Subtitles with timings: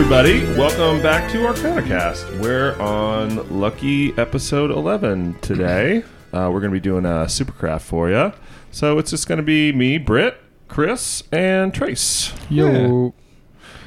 [0.00, 2.40] Hey everybody, welcome back to ArcanaCast.
[2.40, 6.04] We're on lucky episode 11 today.
[6.32, 8.32] Uh, we're going to be doing a supercraft for you.
[8.70, 12.32] So it's just going to be me, Britt, Chris, and Trace.
[12.48, 13.12] Yo.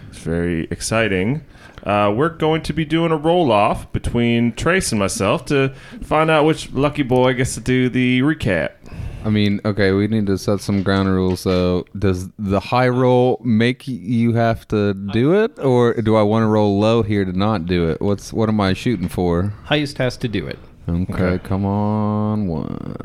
[0.10, 1.46] It's very exciting.
[1.84, 6.30] Uh, we're going to be doing a roll off between Trace and myself to find
[6.30, 8.72] out which lucky boy gets to do the recap.
[9.26, 11.40] I mean, okay, we need to set some ground rules.
[11.41, 16.44] So, does the high roll make you have to do it, or do I want
[16.44, 18.02] to roll low here to not do it?
[18.02, 19.54] What's what am I shooting for?
[19.68, 20.59] Heist has to do it.
[20.90, 21.48] Okay, Okay.
[21.48, 22.96] come on, one.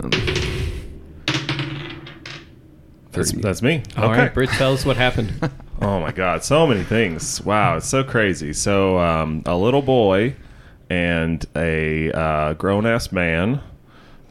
[3.12, 3.42] That's, 30.
[3.42, 3.82] that's me.
[3.96, 4.22] All okay.
[4.22, 5.32] right, Britt, tell us what happened.
[5.80, 7.41] Oh my God, so many things.
[7.42, 8.52] Wow, it's so crazy.
[8.52, 10.34] So, um, a little boy
[10.91, 13.61] and a uh, grown ass man.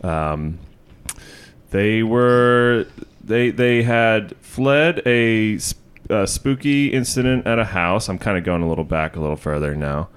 [0.04, 0.60] Um,
[1.72, 2.86] they were
[3.24, 5.60] they they had fled a,
[6.10, 8.08] a spooky incident at a house.
[8.10, 10.10] I'm kind of going a little back a little further now,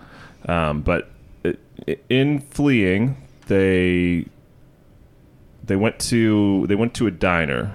[0.46, 1.10] um, but
[1.44, 1.56] i-
[2.08, 3.16] in fleeing,
[3.48, 4.26] they
[5.64, 7.74] they went to they went to a diner.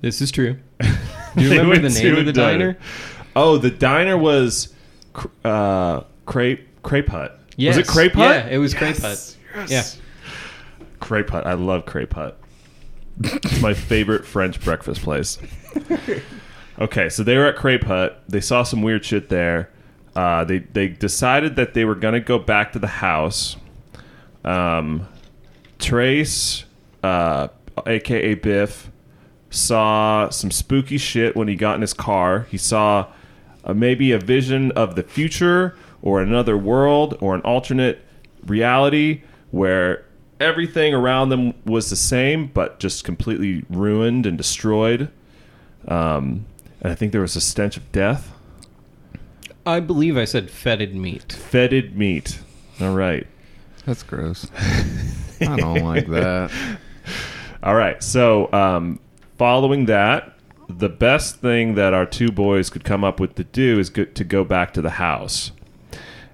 [0.00, 0.56] this is true.
[0.80, 2.78] Do you remember the name of the diner?
[3.34, 4.72] Oh, the diner was
[5.44, 7.38] uh, crepe crepe hut.
[7.56, 7.76] Yes.
[7.76, 8.30] Was it crepe hut?
[8.30, 9.36] Yeah, it was Crepe Hut.
[9.68, 9.98] Yes.
[11.00, 11.46] Crepe hut.
[11.46, 12.38] I love crepe hut.
[13.20, 15.38] It's my favorite French breakfast place.
[16.78, 18.22] okay, so they were at crepe hut.
[18.28, 19.70] They saw some weird shit there.
[20.14, 23.56] Uh, they they decided that they were gonna go back to the house.
[24.44, 25.06] Um,
[25.78, 26.64] Trace,
[27.02, 27.48] uh,
[27.86, 28.90] aka Biff,
[29.50, 32.46] saw some spooky shit when he got in his car.
[32.50, 33.08] He saw
[33.64, 38.02] uh, maybe a vision of the future or another world or an alternate
[38.46, 40.04] reality where
[40.40, 45.10] everything around them was the same but just completely ruined and destroyed.
[45.88, 46.46] Um,
[46.80, 48.32] and I think there was a stench of death.
[49.64, 51.32] I believe I said fetid meat.
[51.32, 52.40] Fetid meat.
[52.80, 53.26] All right.
[53.84, 54.48] That's gross.
[55.40, 56.50] I don't like that.
[57.62, 58.02] All right.
[58.02, 59.00] So, um,
[59.38, 60.36] following that,
[60.68, 64.04] the best thing that our two boys could come up with to do is go,
[64.04, 65.52] to go back to the house.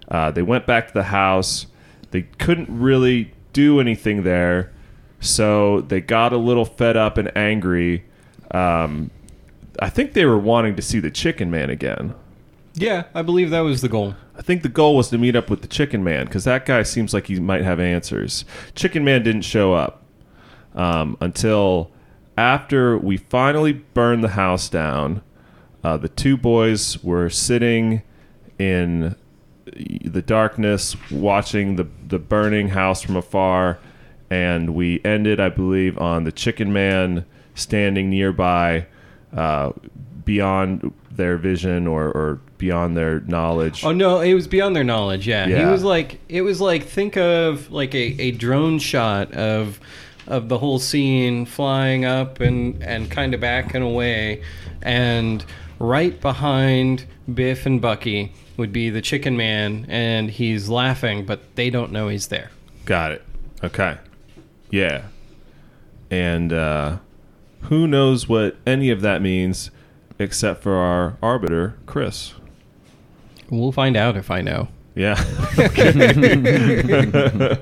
[0.08, 1.66] Uh, they went back to the house.
[2.10, 4.72] They couldn't really do anything there,
[5.20, 8.04] so they got a little fed up and angry.
[8.50, 9.10] Um,
[9.78, 12.14] I think they were wanting to see the Chicken Man again.
[12.74, 14.14] Yeah, I believe that was the goal.
[14.36, 16.82] I think the goal was to meet up with the Chicken Man because that guy
[16.82, 18.44] seems like he might have answers.
[18.74, 20.02] Chicken Man didn't show up
[20.74, 21.91] um, until
[22.36, 25.22] after we finally burned the house down.
[25.84, 28.02] Uh, the two boys were sitting
[28.58, 29.16] in
[30.05, 33.78] the darkness, watching the the burning house from afar,
[34.31, 37.25] and we ended, I believe, on the Chicken Man
[37.55, 38.87] standing nearby,
[39.37, 39.72] uh,
[40.25, 43.84] beyond their vision or, or beyond their knowledge.
[43.84, 45.27] Oh no, it was beyond their knowledge.
[45.28, 49.81] Yeah, he was like, it was like think of like a, a drone shot of
[50.27, 54.43] of the whole scene flying up and and kind of back and away,
[54.81, 55.44] and
[55.82, 61.70] right behind Biff and Bucky would be the Chicken Man, and he's laughing, but they
[61.70, 62.50] don't know he's there.
[62.84, 63.25] Got it.
[63.65, 63.98] Okay.
[64.71, 65.06] Yeah.
[66.10, 66.98] And uh,
[67.62, 69.71] who knows what any of that means
[70.19, 72.34] except for our arbiter, Chris.
[73.50, 74.69] We'll find out if I know.
[74.94, 75.16] Yeah.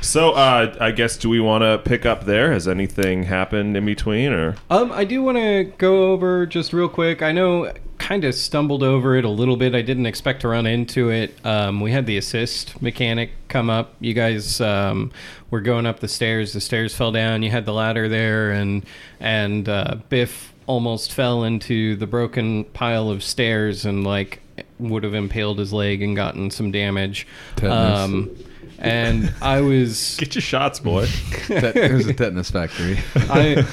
[0.00, 2.52] So, uh, I guess, do we want to pick up there?
[2.52, 6.88] Has anything happened in between, or Um, I do want to go over just real
[6.88, 7.22] quick.
[7.22, 9.74] I know kind of stumbled over it a little bit.
[9.74, 11.34] I didn't expect to run into it.
[11.44, 13.94] Um, we had the assist mechanic come up.
[14.00, 15.10] You guys um,
[15.50, 16.52] were going up the stairs.
[16.52, 17.42] The stairs fell down.
[17.42, 18.84] You had the ladder there, and
[19.18, 24.40] and uh, Biff almost fell into the broken pile of stairs and like
[24.78, 27.26] would have impaled his leg and gotten some damage.
[27.56, 27.98] Tetanus.
[27.98, 28.36] Um,
[28.78, 31.06] and I was get your shots, boy?
[31.46, 32.98] Tet- was a tetanus factory.
[33.14, 33.64] I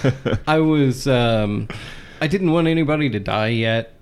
[0.48, 1.68] I was um,
[2.22, 3.94] I didn't want anybody to die yet.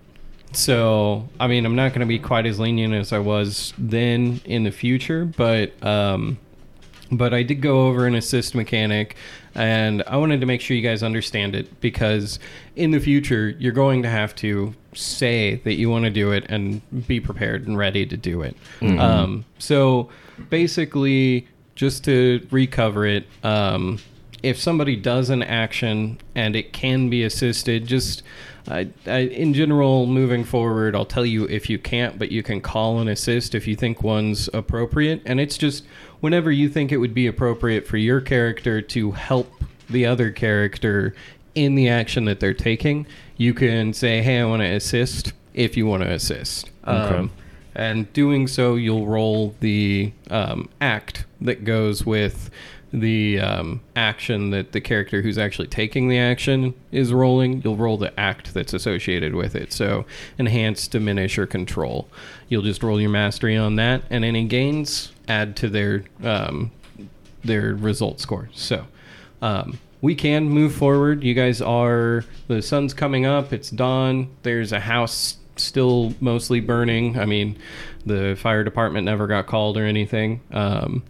[0.54, 4.42] So I mean I'm not going to be quite as lenient as I was then
[4.46, 6.38] in the future, but um,
[7.12, 9.16] but I did go over an assist mechanic,
[9.54, 12.40] and I wanted to make sure you guys understand it because
[12.76, 16.46] in the future you're going to have to say that you want to do it
[16.50, 18.56] and be prepared and ready to do it.
[19.00, 20.10] Um, so
[20.50, 24.00] basically, just to recover it, um,
[24.44, 28.24] if somebody does an action and it can be assisted, just
[28.68, 32.62] I, I, in general, moving forward, I'll tell you if you can't, but you can
[32.62, 35.22] call an assist if you think one's appropriate.
[35.26, 35.84] And it's just
[36.22, 39.52] whenever you think it would be appropriate for your character to help
[39.90, 41.14] the other character
[41.54, 45.76] in the action that they're taking, you can say, "Hey, I want to assist," if
[45.76, 46.70] you want to assist.
[46.88, 47.16] Okay.
[47.16, 47.32] Um,
[47.76, 52.50] and doing so, you'll roll the um, act that goes with
[52.94, 57.62] the um, action that the character who's actually taking the action is rolling.
[57.64, 59.72] You'll roll the act that's associated with it.
[59.72, 60.06] So,
[60.38, 62.10] enhance, diminish, or control.
[62.50, 66.72] You'll just roll your mastery on that, and any gains add to their um,
[67.44, 68.50] their result score.
[68.54, 68.86] So,
[69.42, 71.24] um, we can move forward.
[71.24, 73.54] You guys are the sun's coming up.
[73.54, 74.30] It's dawn.
[74.44, 77.20] There's a house still mostly burning.
[77.20, 77.58] I mean,
[78.06, 80.42] the fire department never got called or anything.
[80.52, 81.04] Um,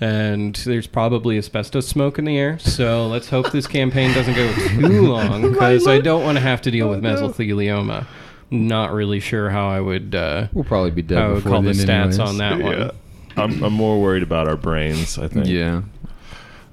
[0.00, 2.58] and there's probably asbestos smoke in the air.
[2.58, 6.62] So let's hope this campaign doesn't go too long because I don't want to have
[6.62, 8.06] to deal with mesothelioma.
[8.50, 10.14] Not really sure how I would.
[10.16, 12.18] Uh, We'll probably be dead I would before call the stats anyways.
[12.18, 12.64] on that Yeah.
[12.64, 12.90] one.
[13.36, 15.18] I'm, I'm more worried about our brains.
[15.18, 15.46] I think.
[15.46, 15.82] Yeah.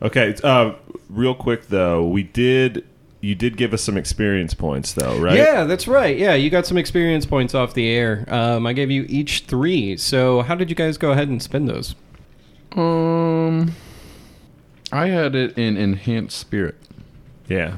[0.01, 0.35] Okay.
[0.44, 0.73] Uh,
[1.09, 2.85] real quick though, we did.
[3.21, 5.35] You did give us some experience points though, right?
[5.35, 6.17] Yeah, that's right.
[6.17, 8.23] Yeah, you got some experience points off the air.
[8.29, 9.97] Um, I gave you each three.
[9.97, 11.95] So how did you guys go ahead and spend those?
[12.77, 13.73] Um,
[14.91, 16.75] I had it in enhanced spirit
[17.47, 17.77] Yeah.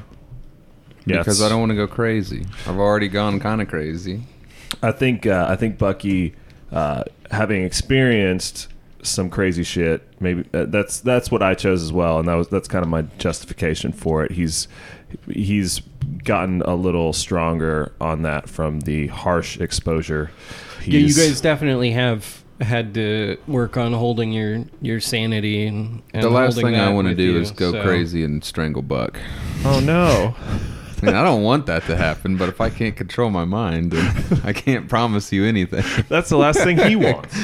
[1.06, 1.18] Yeah.
[1.18, 2.46] because I don't want to go crazy.
[2.66, 4.22] I've already gone kind of crazy.
[4.80, 6.34] I think uh, I think Bucky,
[6.70, 8.68] uh, having experienced
[9.02, 12.48] some crazy shit, maybe uh, that's that's what I chose as well, and that was
[12.48, 14.32] that's kind of my justification for it.
[14.32, 14.68] He's
[15.28, 15.82] he's
[16.24, 20.30] gotten a little stronger on that from the harsh exposure.
[20.84, 26.22] Yeah, you guys definitely have had to work on holding your your sanity and, and
[26.22, 28.82] the last holding thing I want to do you, is go so- crazy and strangle
[28.82, 29.18] Buck.
[29.64, 30.34] Oh no!
[31.02, 33.90] I, mean, I don't want that to happen, but if I can't control my mind,
[33.90, 35.84] then I can't promise you anything.
[36.08, 37.36] That's the last thing he wants.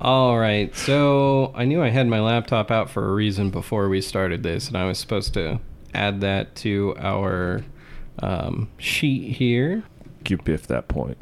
[0.00, 4.00] All right, so I knew I had my laptop out for a reason before we
[4.00, 5.58] started this, and I was supposed to
[5.92, 7.64] add that to our
[8.20, 9.82] um, sheet here.
[10.22, 11.18] Give Biff that point.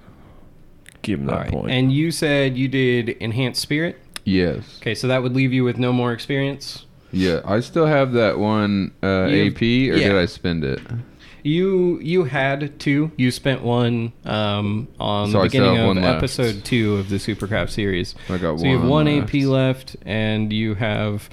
[1.00, 1.70] Give him that right, point.
[1.70, 3.99] and you said you did enhanced spirit.
[4.25, 4.78] yes.
[4.82, 6.84] Okay, so that would leave you with no more experience.
[7.12, 10.08] Yeah, I still have that one uh, AP, or yeah.
[10.08, 10.81] did I spend it?
[11.47, 13.13] You you had two.
[13.17, 16.19] You spent one um, on So the I beginning of one left.
[16.19, 18.15] episode two of the Supercraft series.
[18.29, 19.35] I got So you have one one left.
[19.35, 21.31] AP left, and you have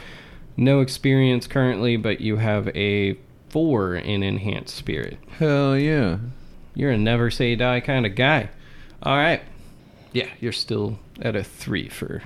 [0.56, 3.18] no experience currently, but you have a
[3.50, 5.18] four in enhanced spirit.
[5.40, 6.18] Hell yeah.
[6.76, 8.50] You're a never say die kind of guy.
[9.02, 9.42] All right.
[10.12, 12.22] Yeah, you're still at a three for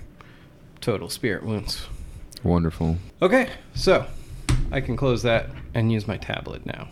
[0.82, 1.88] total spirit wounds.
[2.44, 2.98] Wonderful.
[3.22, 4.06] Okay, so
[4.74, 6.90] I can close that and use my tablet now.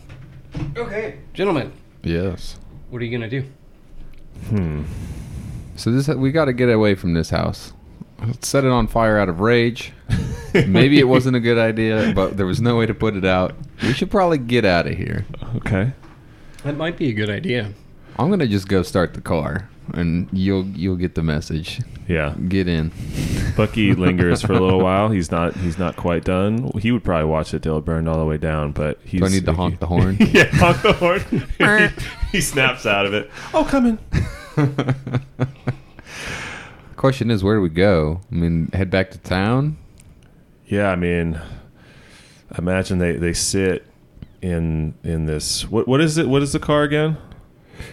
[0.78, 1.72] Okay, gentlemen,
[2.04, 2.58] Yes.
[2.90, 3.44] what are you gonna do?
[4.50, 4.84] hmm.
[5.76, 7.74] So this we got to get away from this house.
[8.26, 9.92] Let's set it on fire out of rage.
[10.54, 13.56] Maybe it wasn't a good idea, but there was no way to put it out.
[13.84, 15.26] We should probably get out of here.
[15.58, 15.92] Okay.
[16.64, 17.74] That might be a good idea.
[18.18, 21.82] I'm gonna just go start the car, and you'll you'll get the message.
[22.08, 22.34] Yeah.
[22.48, 22.92] Get in.
[23.56, 25.10] Bucky lingers for a little while.
[25.10, 25.56] He's not.
[25.56, 26.72] He's not quite done.
[26.80, 28.72] He would probably watch it till it burned all the way down.
[28.72, 29.22] But he's.
[29.22, 30.18] Do I need to honk the horn?
[30.20, 31.22] yeah, honk the horn.
[31.58, 33.30] he, he snaps out of it.
[33.54, 34.00] Oh, come in.
[36.96, 38.22] Question is, where do we go?
[38.32, 39.78] I mean, head back to town.
[40.68, 41.40] Yeah, I mean,
[42.58, 43.86] imagine they they sit
[44.42, 45.70] in in this.
[45.70, 46.28] What what is it?
[46.28, 47.18] What is the car again?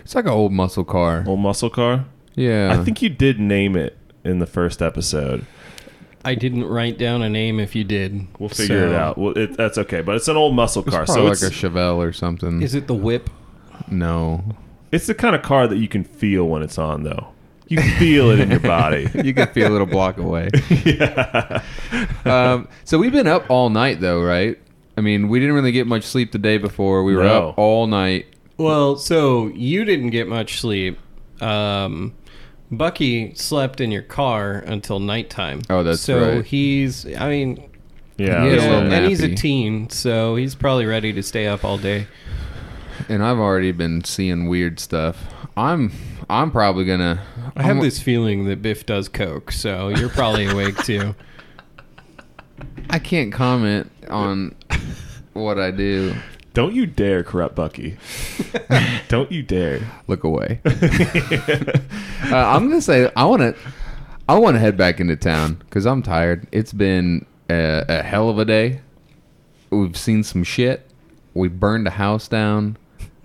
[0.05, 1.25] It's like an old muscle car.
[1.27, 2.05] Old muscle car.
[2.35, 2.77] Yeah.
[2.79, 5.45] I think you did name it in the first episode.
[6.25, 8.27] I didn't write down a name if you did.
[8.39, 9.19] We'll figure it out.
[9.19, 10.03] Well, it, that's okay.
[10.03, 12.63] But it's an old muscle it's car, probably so like it's a Chevelle or something.
[12.63, 13.29] Is it the whip?
[13.91, 14.45] no.
[14.93, 17.29] it's the kind of car that you can feel when it's on, though.
[17.69, 19.09] You can feel it in your body.
[19.25, 20.51] you can feel it a block away.
[20.85, 21.63] yeah.
[22.25, 24.59] um, so we've been up all night, though, right?
[24.97, 27.03] I mean, we didn't really get much sleep the day before.
[27.03, 27.49] We were No.
[27.51, 28.27] up all night.
[28.63, 30.99] Well, so you didn't get much sleep.
[31.41, 32.15] Um,
[32.71, 35.63] Bucky slept in your car until nighttime.
[35.69, 36.45] Oh, that's so right.
[36.45, 37.05] he's.
[37.17, 37.69] I mean,
[38.17, 38.45] Yeah.
[38.45, 41.47] He had a yeah, little and he's a teen, so he's probably ready to stay
[41.47, 42.07] up all day.
[43.09, 45.25] and I've already been seeing weird stuff.
[45.57, 45.93] I'm
[46.31, 47.21] I'm probably gonna.
[47.57, 51.15] I have I'm- this feeling that Biff does coke, so you're probably awake too.
[52.91, 54.55] I can't comment on
[55.33, 56.15] what I do.
[56.55, 57.97] Don't you dare corrupt Bucky.
[59.09, 59.81] Don't you dare.
[60.07, 60.61] Look away.
[60.65, 61.77] uh,
[62.31, 63.57] I'm gonna say I want to.
[64.29, 66.47] I want to head back into town because I'm tired.
[66.53, 68.81] It's been a, a hell of a day.
[69.71, 70.89] We've seen some shit.
[71.35, 72.77] We burned a house down.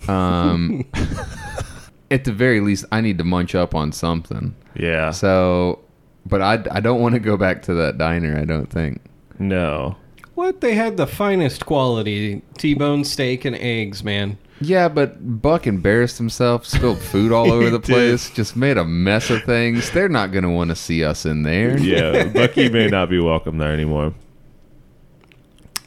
[0.07, 0.85] Um,
[2.11, 4.55] at the very least, I need to munch up on something.
[4.75, 5.11] Yeah.
[5.11, 5.79] So,
[6.25, 8.37] but I, I don't want to go back to that diner.
[8.37, 9.01] I don't think.
[9.39, 9.97] No.
[10.37, 10.61] What?
[10.61, 14.37] They had the finest quality T-bone steak and eggs, man.
[14.61, 17.91] Yeah, but Buck embarrassed himself, spilled food all over He the did.
[17.91, 19.89] place, just made a mess of things.
[19.89, 21.79] They're not going to want to see us in there.
[21.79, 24.13] yeah, Bucky may not be welcome there anymore.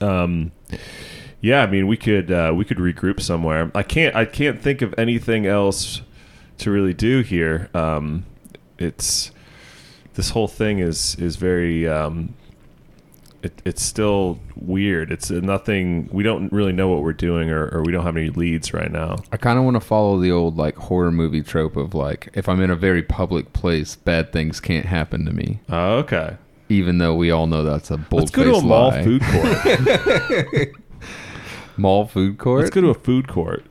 [0.00, 0.50] Um,
[1.40, 3.70] yeah, I mean, we could uh, we could regroup somewhere.
[3.72, 6.02] I can't I can't think of anything else
[6.58, 7.70] to really do here.
[7.72, 8.26] Um,
[8.78, 9.30] it's
[10.14, 12.34] this whole thing is is very um,
[13.42, 15.10] it, it's still weird.
[15.10, 16.08] It's uh, nothing.
[16.12, 18.90] We don't really know what we're doing, or, or we don't have any leads right
[18.90, 19.16] now.
[19.32, 22.48] I kind of want to follow the old like horror movie trope of like if
[22.48, 25.60] I'm in a very public place, bad things can't happen to me.
[25.68, 26.36] Oh, okay,
[26.68, 30.68] Even though we all know that's a bold let's go to a mall food court.
[31.76, 32.60] mall food court.
[32.60, 33.64] let's go to a food court.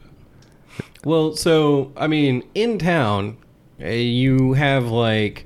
[1.06, 3.38] Well, so I mean, in town,
[3.82, 5.46] uh, you have like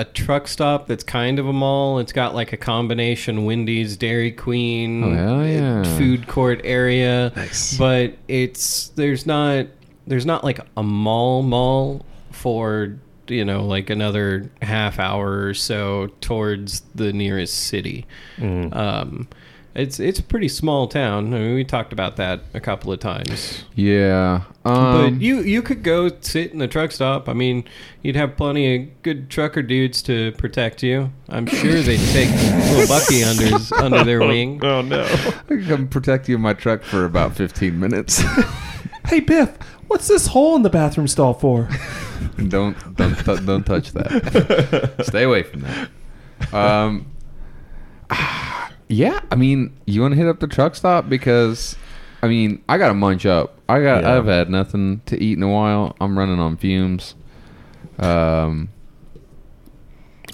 [0.00, 1.98] a truck stop that's kind of a mall.
[1.98, 5.98] It's got like a combination Wendy's, Dairy Queen, Oh, uh, yeah.
[5.98, 7.32] food court area.
[7.36, 7.76] Nice.
[7.76, 9.66] But it's there's not
[10.06, 12.96] there's not like a mall mall for
[13.28, 18.06] you know like another half hour or so towards the nearest city.
[18.38, 18.74] Mm.
[18.74, 19.28] Um,
[19.74, 21.32] it's it's a pretty small town.
[21.32, 23.64] I mean, we talked about that a couple of times.
[23.74, 24.42] yeah.
[24.64, 27.28] Um, But you you could go sit in the truck stop.
[27.28, 27.64] I mean,
[28.02, 31.12] you'd have plenty of good trucker dudes to protect you.
[31.28, 34.60] I'm sure they'd take little Bucky under under their wing.
[34.64, 35.02] Oh no.
[35.04, 38.22] I can come protect you in my truck for about 15 minutes.
[39.06, 39.56] Hey Biff,
[39.88, 41.68] what's this hole in the bathroom stall for?
[42.48, 45.02] don't don't t- don't touch that.
[45.06, 45.88] Stay away from that.
[46.54, 47.06] Um.
[48.92, 51.76] Yeah, I mean, you want to hit up the truck stop because,
[52.24, 53.56] I mean, I got to munch up.
[53.68, 54.16] I got Yeah.
[54.16, 55.94] I've had nothing to eat in a while.
[56.00, 57.14] I'm running on fumes.
[58.00, 58.68] Um.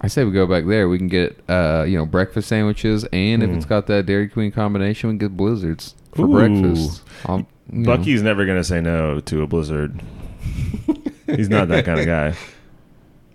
[0.02, 0.88] I say we go back there.
[0.88, 3.56] We can get uh you know breakfast sandwiches, and if Mm.
[3.56, 6.32] it's got that Dairy Queen combination, we can get blizzards for Ooh.
[6.32, 7.02] breakfast.
[7.24, 7.38] I'll,
[7.72, 7.96] you know.
[7.96, 10.00] Bucky's never gonna say no to a blizzard.
[11.26, 12.34] He's not that kind of guy.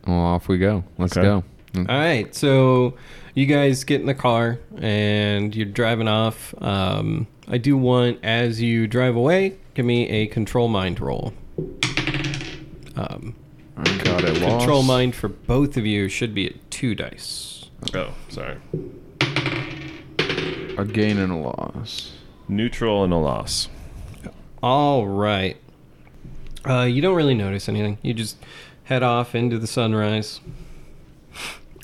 [0.08, 0.84] Well, off we go.
[0.98, 1.26] Let's Okay.
[1.26, 1.44] go.
[1.78, 2.94] All right, so
[3.34, 6.54] you guys get in the car and you're driving off.
[6.62, 11.34] Um, I do want, as you drive away, give me a control mind roll.
[12.96, 13.36] Um,
[13.78, 14.38] I got it.
[14.40, 14.88] control lost.
[14.88, 17.70] mind for both of you should be at two dice.
[17.94, 18.58] Oh, sorry.
[20.78, 22.14] A gain and a loss.
[22.48, 23.70] Neutral and a loss.
[24.62, 25.58] All right.
[26.68, 27.98] Uh, you don't really notice anything.
[28.02, 28.38] You just
[28.84, 30.40] head off into the sunrise.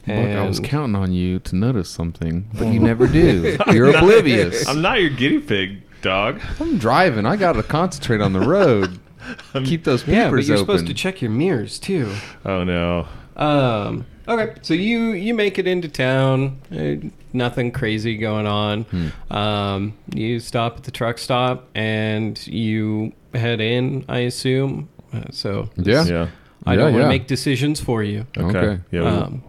[0.08, 3.58] Look, I was counting on you to notice something, but you never do.
[3.72, 4.68] You're oblivious.
[4.68, 6.42] I'm not your guinea pig, dog.
[6.60, 7.26] I'm driving.
[7.26, 9.00] I got to concentrate on the road.
[9.66, 10.66] Keep those peepers yeah, but you're open.
[10.66, 12.14] supposed to check your mirrors too.
[12.46, 13.08] Oh no.
[13.36, 14.06] Um.
[14.30, 16.60] Okay, so you you make it into town.
[16.72, 18.84] Uh, nothing crazy going on.
[18.84, 19.34] Hmm.
[19.36, 19.94] Um.
[20.14, 24.06] You stop at the truck stop and you head in.
[24.08, 24.88] I assume.
[25.14, 26.06] Uh, so yeah.
[26.06, 26.28] Yeah.
[26.66, 27.08] I Yeah, don't want to yeah.
[27.10, 28.26] make decisions for you.
[28.38, 28.58] Okay.
[28.58, 28.84] Okay.
[28.92, 29.02] Yeah.
[29.02, 29.44] we- Um,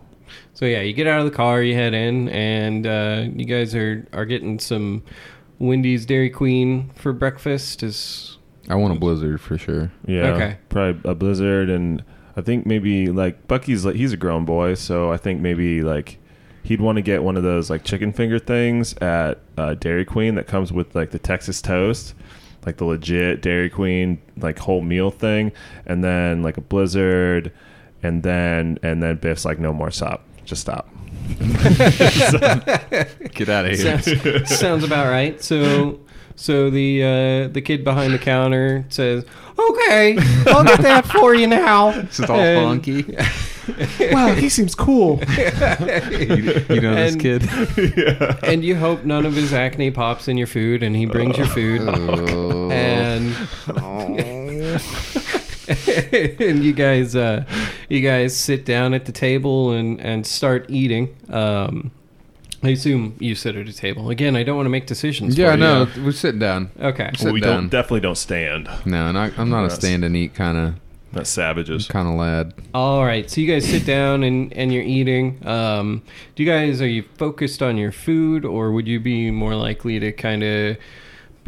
[0.59, 3.77] so yeah, you get out of the car, you head in, and uh, you guys
[3.77, 5.05] are are getting some
[5.61, 7.85] Wendy's Dairy Queen for breakfast.
[7.85, 8.39] Is
[8.69, 9.93] I want a blizzard for sure.
[10.05, 10.31] yeah.
[10.31, 10.59] okay.
[10.69, 12.03] Probably a blizzard, and
[12.37, 16.19] I think maybe like Bucky's like he's a grown boy, so I think maybe like
[16.65, 20.35] he'd want to get one of those like chicken finger things at uh, Dairy Queen
[20.35, 22.17] that comes with like the Texas toast.
[22.67, 25.53] Like the legit Dairy Queen like whole meal thing,
[25.87, 27.53] and then like a blizzard,
[28.03, 30.89] and then and then Biff's like no more stop, just stop.
[33.35, 34.01] Get out of here.
[34.01, 35.41] sounds, sounds about right.
[35.43, 36.01] So
[36.37, 39.25] so the uh, the kid behind the counter says,
[39.59, 43.15] "Okay, I'll get that for you now." It's all And- funky.
[44.15, 45.21] wow, he seems cool.
[45.29, 47.43] you, you know this kid?
[47.77, 48.39] yeah.
[48.43, 51.47] And you hope none of his acne pops in your food, and he brings your
[51.49, 51.83] food.
[51.85, 52.71] Oh.
[52.71, 53.35] and
[56.41, 57.45] and you guys uh
[57.89, 61.91] you guys sit down at the table and and start eating um
[62.63, 65.51] i assume you sit at a table again i don't want to make decisions yeah,
[65.53, 65.59] for you.
[65.59, 66.71] no, we're sitting down.
[66.81, 67.55] okay Sit we down.
[67.55, 68.69] don't definitely don't stand.
[68.87, 69.75] No, not, I'm not a Yes.
[69.77, 70.75] stand and eat kind of
[71.13, 71.87] Not savages.
[71.87, 72.55] kind of lad.
[72.75, 76.03] all right so you guys sit down and and you're eating um
[76.35, 80.01] do you guys are you focused on your food or would you be more likely
[80.01, 80.77] to kind of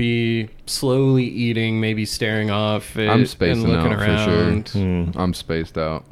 [0.01, 4.83] be slowly eating maybe staring off at, I'm and looking out for around sure.
[4.83, 5.11] Hmm.
[5.19, 6.05] I'm spaced out.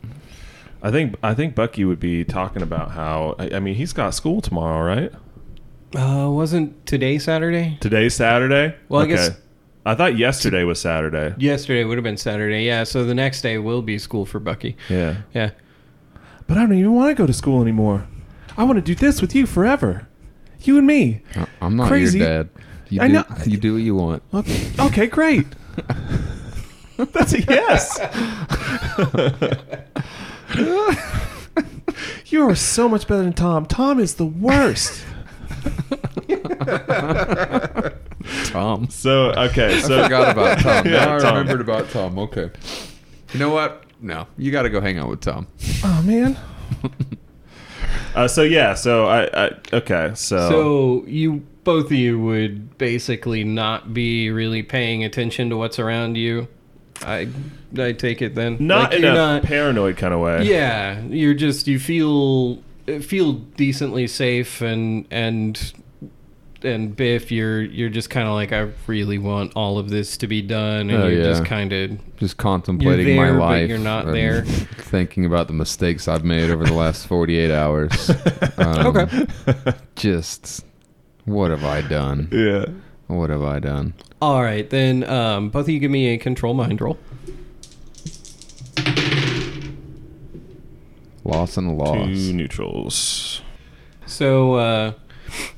[0.83, 4.15] I think I think Bucky would be talking about how I, I mean he's got
[4.15, 5.13] school tomorrow, right?
[5.97, 8.77] uh wasn't today saturday Today's Saturday.
[8.91, 9.31] Well, I guess-
[9.87, 11.35] I thought yesterday was Saturday.
[11.39, 12.85] Yesterday would have been Saturday, yeah.
[12.85, 14.77] So the next day will be school for Bucky.
[14.91, 15.23] Yeah.
[15.33, 15.51] Yeah.
[16.47, 18.07] But I don't even want to go to school anymore.
[18.59, 20.07] I want to do this with you forever.
[20.61, 21.23] You and me.
[21.35, 22.19] I- I'm not Crazy.
[22.19, 22.49] your dad.
[22.91, 23.25] You I do, know.
[23.47, 24.23] You do what you want.
[24.33, 25.47] Okay, okay great.
[26.97, 27.99] That's a yes.
[32.27, 33.67] you are so much better than Tom.
[33.67, 35.05] Tom is the worst.
[38.47, 38.89] Tom.
[38.91, 40.87] So okay, I so forgot about Tom.
[40.87, 41.37] Yeah, now I Tom.
[41.39, 42.19] remembered about Tom.
[42.19, 42.51] Okay.
[43.33, 43.85] You know what?
[44.01, 45.47] No, you got to go hang out with Tom.
[45.85, 46.37] oh man.
[48.15, 53.45] Uh, so yeah, so I, I okay, so, So you both of you would basically
[53.45, 56.49] not be really paying attention to what's around you.
[57.03, 57.29] I
[57.79, 58.57] I take it then.
[58.59, 60.45] not Like, in a not- paranoid kind of way.
[60.45, 62.63] Yeah, you're just you feel
[63.03, 65.73] feel decently safe and and
[66.65, 70.27] and Biff, you're you're just kind of like I really want all of this to
[70.27, 71.25] be done, and Oh, you're yeah.
[71.29, 73.69] just kind of Just contemplating there, my life.
[73.69, 74.45] you're not there.
[74.47, 78.11] Thinking about the mistakes I've made over the last 48 hours.
[78.59, 79.27] Um, Okay.
[79.95, 80.65] Just,
[81.29, 82.29] what have I done?
[82.33, 82.67] Yeah.
[83.07, 83.95] What have I done?
[84.21, 84.69] all right.
[84.69, 86.99] Then um, both of you give me a control mind roll.
[91.25, 92.07] Loss and loss.
[92.07, 93.43] Two neutrals.
[94.07, 94.93] So uh,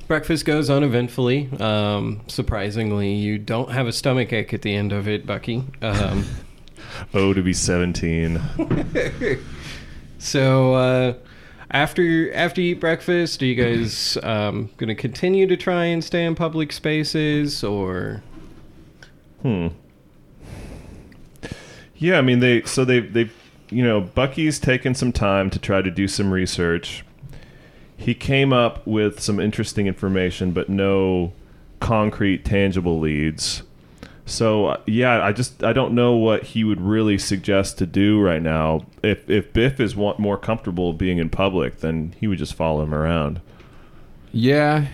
[0.09, 1.49] breakfast goes uneventfully.
[1.61, 5.65] Um, surprisingly, you don't have a stomach ache at the end of it, Bucky.
[5.83, 6.27] Um,
[7.15, 8.41] Oh, to be seventeen.
[10.23, 11.15] So uh,
[11.71, 16.25] after after you eat breakfast, are you guys um, gonna continue to try and stay
[16.25, 18.23] in public spaces, or
[19.43, 19.69] Hmm.
[21.97, 23.31] Yeah, I mean they so they they
[23.71, 27.05] you know Bucky's taken some time to try to do some research.
[27.97, 31.33] He came up with some interesting information, but no
[31.81, 33.63] concrete, tangible leads.
[34.31, 38.21] So uh, yeah, I just I don't know what he would really suggest to do
[38.21, 38.87] right now.
[39.03, 42.83] If if Biff is want more comfortable being in public, then he would just follow
[42.83, 43.41] him around.
[44.33, 44.87] Yeah.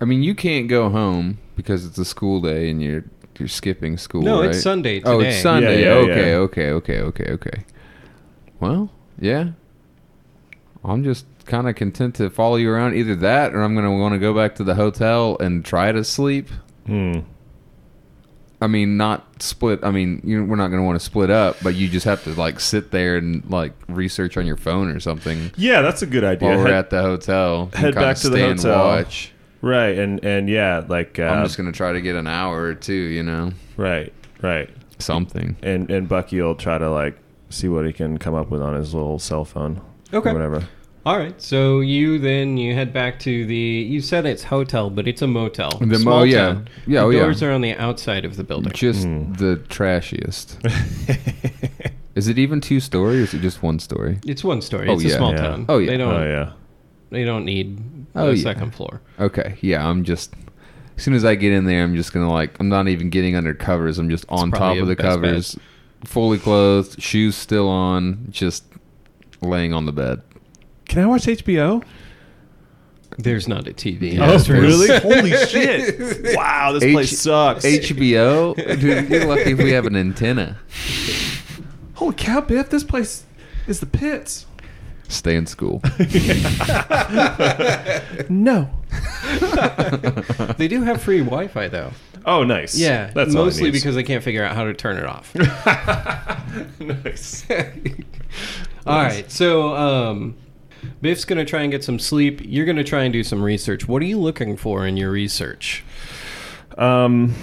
[0.00, 3.04] I mean, you can't go home because it's a school day and you're
[3.38, 4.22] you're skipping school.
[4.22, 4.40] no?
[4.40, 4.50] right?
[4.50, 5.10] It's Sunday today.
[5.10, 5.82] Oh, it's Sunday.
[5.82, 6.36] Yeah, yeah, okay, yeah.
[6.36, 7.64] okay, okay, okay, okay.
[8.58, 9.50] Well, yeah.
[10.84, 12.94] I'm just kind of content to follow you around.
[12.94, 16.02] Either that, or I'm gonna want to go back to the hotel and try to
[16.02, 16.48] sleep.
[16.86, 17.20] Hmm.
[18.64, 19.80] I mean, not split.
[19.82, 22.30] I mean, you we're not gonna want to split up, but you just have to
[22.30, 26.24] like sit there and like research on your phone or something Yeah, that's a good
[26.24, 26.48] idea.
[26.48, 27.70] while we're Head- at the hotel.
[27.74, 28.78] head back to the hotel.
[28.86, 29.32] watch.
[29.60, 32.74] right, and and yeah, like uh, I'm just gonna try to get an hour or
[32.74, 32.92] two.
[32.94, 34.70] You know, right, right.
[34.98, 35.56] something.
[35.62, 37.18] and and Bucky will try to like
[37.50, 39.80] see what he can come up with on his little cell phone.
[40.12, 40.30] Okay.
[40.30, 40.66] Or whatever.
[41.06, 41.40] All right.
[41.40, 43.54] So you then you head back to the.
[43.56, 45.70] You said it's hotel, but it's a motel.
[45.78, 46.38] The mo- Small yeah.
[46.46, 46.68] town.
[46.86, 47.18] Yeah, The oh, yeah.
[47.20, 48.72] doors are on the outside of the building.
[48.72, 49.32] Just Hmm.
[49.34, 50.56] the trashiest.
[52.14, 54.20] Is it even two story or is it just one story?
[54.24, 54.88] It's one story.
[54.88, 55.14] Oh, It's yeah.
[55.14, 55.36] a small Yeah.
[55.42, 55.66] town.
[55.68, 55.90] Oh, yeah.
[55.90, 56.14] They don't.
[56.14, 56.52] Oh yeah.
[57.10, 57.82] They don't need
[58.14, 58.42] Oh, a yeah.
[58.42, 59.00] second floor.
[59.18, 60.32] Okay, yeah, I'm just.
[60.96, 62.56] As soon as I get in there, I'm just gonna like.
[62.60, 63.98] I'm not even getting under covers.
[63.98, 65.28] I'm just on top probably of a the best bet.
[65.30, 65.58] covers,
[66.04, 68.64] fully clothed, shoes still on, just
[69.42, 70.22] laying on the bed.
[70.88, 71.82] Can I watch HBO?
[73.16, 74.14] There's not a TV.
[74.14, 74.98] Yeah, oh, there's- really?
[74.98, 76.34] Holy shit!
[76.36, 77.64] Wow, this H- place sucks.
[77.64, 80.58] HBO, dude, you're lucky if we have an antenna.
[81.94, 82.70] Holy cow, Biff!
[82.70, 83.24] This place
[83.68, 84.46] is the pits.
[85.08, 85.80] Stay in school.
[88.28, 88.70] No.
[90.56, 91.92] They do have free Wi-Fi though.
[92.26, 92.76] Oh, nice.
[92.76, 93.82] Yeah, that's all it mostly needs.
[93.82, 95.34] because they can't figure out how to turn it off.
[96.80, 97.44] nice.
[98.86, 100.36] All right, so um,
[101.00, 102.40] Biff's gonna try and get some sleep.
[102.44, 103.86] You're gonna try and do some research.
[103.88, 105.84] What are you looking for in your research?
[106.78, 107.34] Um,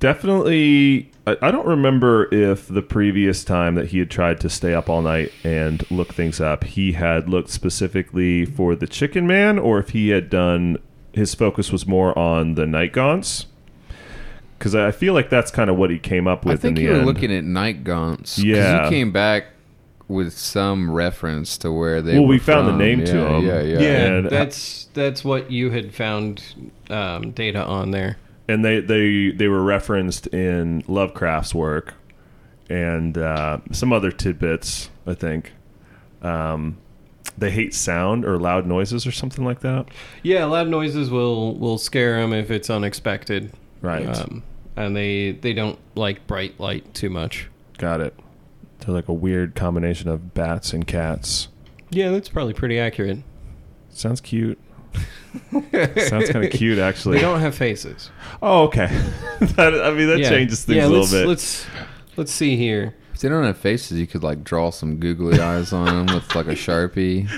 [0.00, 1.10] definitely.
[1.26, 4.88] I, I don't remember if the previous time that he had tried to stay up
[4.88, 9.78] all night and look things up, he had looked specifically for the Chicken Man, or
[9.78, 10.78] if he had done
[11.12, 13.46] his focus was more on the Night Gaunts.
[14.58, 16.84] Because I feel like that's kind of what he came up with I think in
[16.84, 17.06] you the were end.
[17.06, 18.36] looking at night gaunts.
[18.36, 18.84] 'cause Yeah.
[18.84, 19.46] you came back
[20.08, 22.14] with some reference to where they.
[22.14, 22.78] Well, were we found the from.
[22.78, 23.44] name to Yeah, 'em.
[23.44, 23.78] Yeah, yeah.
[23.80, 26.42] Yeah, And- that's that's what you had found
[26.90, 28.16] um, data on there.
[28.48, 31.94] and they they they were referenced in Lovecraft's work
[32.70, 34.88] and uh, some other tidbits.
[35.06, 35.52] I think
[36.22, 36.78] um,
[37.38, 39.86] they hate sound or loud noises or something like that.
[40.22, 43.52] Yeah, loud noises will will scare them if it's unexpected.
[43.82, 44.42] Right, Um,
[44.76, 47.48] and they they don't like bright light too much.
[47.78, 48.14] got it.
[48.86, 51.48] They're like a weird combination of bats and cats.
[51.90, 53.18] Yeah, that's probably pretty accurate.
[53.90, 54.60] Sounds cute.
[55.50, 57.16] Sounds kind of cute, actually.
[57.16, 58.10] They don't have faces.
[58.40, 58.86] Oh, okay.
[59.40, 60.28] that, I mean, that yeah.
[60.28, 61.26] changes things yeah, a little let's, bit.
[61.26, 61.66] Let's
[62.16, 62.94] let's see here.
[63.12, 66.34] If they don't have faces, you could like draw some googly eyes on them with
[66.36, 67.28] like a sharpie.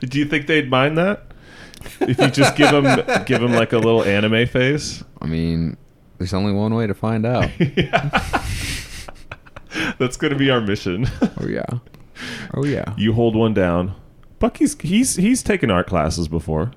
[0.00, 1.32] Do you think they'd mind that?
[2.00, 5.02] If you just give them give them like a little anime face?
[5.22, 5.78] I mean,
[6.18, 7.48] There's only one way to find out.
[9.98, 11.06] That's going to be our mission.
[11.40, 11.64] oh yeah.
[12.54, 12.94] Oh yeah.
[12.96, 13.94] you hold one down.
[14.38, 16.72] Bucky's he's he's taken art classes before.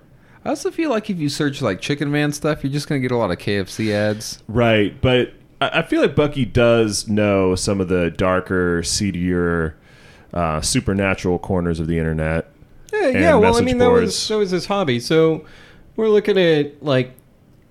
[0.45, 3.11] I also feel like if you search like Chicken Man stuff, you're just gonna get
[3.11, 4.43] a lot of KFC ads.
[4.47, 9.77] Right, but I I feel like Bucky does know some of the darker, seedier,
[10.33, 12.49] uh, supernatural corners of the internet.
[12.91, 13.35] Yeah, yeah.
[13.35, 14.27] Well, I message mean, that was boards.
[14.27, 14.99] that was his hobby.
[14.99, 15.45] So
[15.95, 17.13] we're looking at like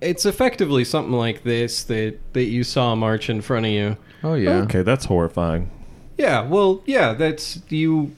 [0.01, 3.97] it's effectively something like this that that you saw march in front of you.
[4.23, 4.61] Oh yeah.
[4.61, 5.69] Okay, that's horrifying.
[6.17, 6.41] Yeah.
[6.41, 7.13] Well, yeah.
[7.13, 8.15] That's you.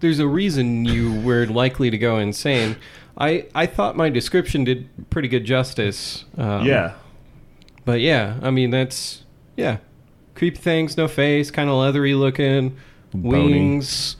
[0.00, 2.76] There's a reason you were likely to go insane.
[3.18, 6.24] I I thought my description did pretty good justice.
[6.38, 6.94] Um, yeah,
[7.84, 9.24] But yeah, I mean that's
[9.56, 9.78] yeah,
[10.34, 12.74] creepy things, no face, kind of leathery looking,
[13.12, 13.52] Bony.
[13.52, 14.16] wings,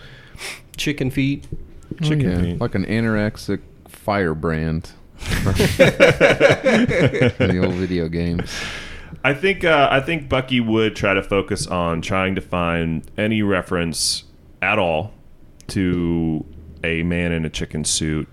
[0.77, 1.49] chicken feet.
[1.95, 2.41] Oh, chicken yeah.
[2.43, 2.61] feet.
[2.61, 4.91] Like an anorexic firebrand.
[5.47, 5.57] In
[7.49, 8.53] the old video games.
[9.25, 13.43] I think uh, I think Bucky would try to focus on trying to find any
[13.43, 14.25] reference
[14.61, 15.13] at all
[15.69, 16.45] to
[16.85, 18.29] a man in a chicken suit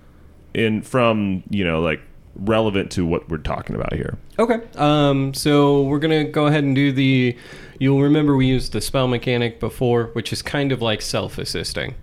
[0.54, 2.02] in from you know like
[2.36, 4.18] relevant to what we're talking about here.
[4.38, 4.62] Okay.
[4.76, 7.38] Um, so we're gonna go ahead and do the.
[7.80, 11.96] You'll remember we used the spell mechanic before, which is kind of like self-assisting.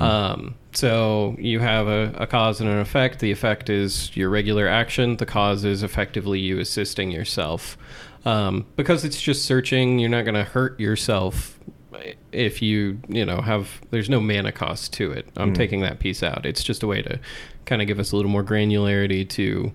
[0.00, 3.18] Um, so you have a, a cause and an effect.
[3.18, 5.18] The effect is your regular action.
[5.18, 7.76] The cause is effectively you assisting yourself.
[8.28, 11.58] Um, because it's just searching, you're not gonna hurt yourself
[12.32, 13.80] if you you know have.
[13.90, 15.26] There's no mana cost to it.
[15.36, 16.46] I'm taking that piece out.
[16.46, 17.18] It's just a way to
[17.64, 19.72] kind of give us a little more granularity to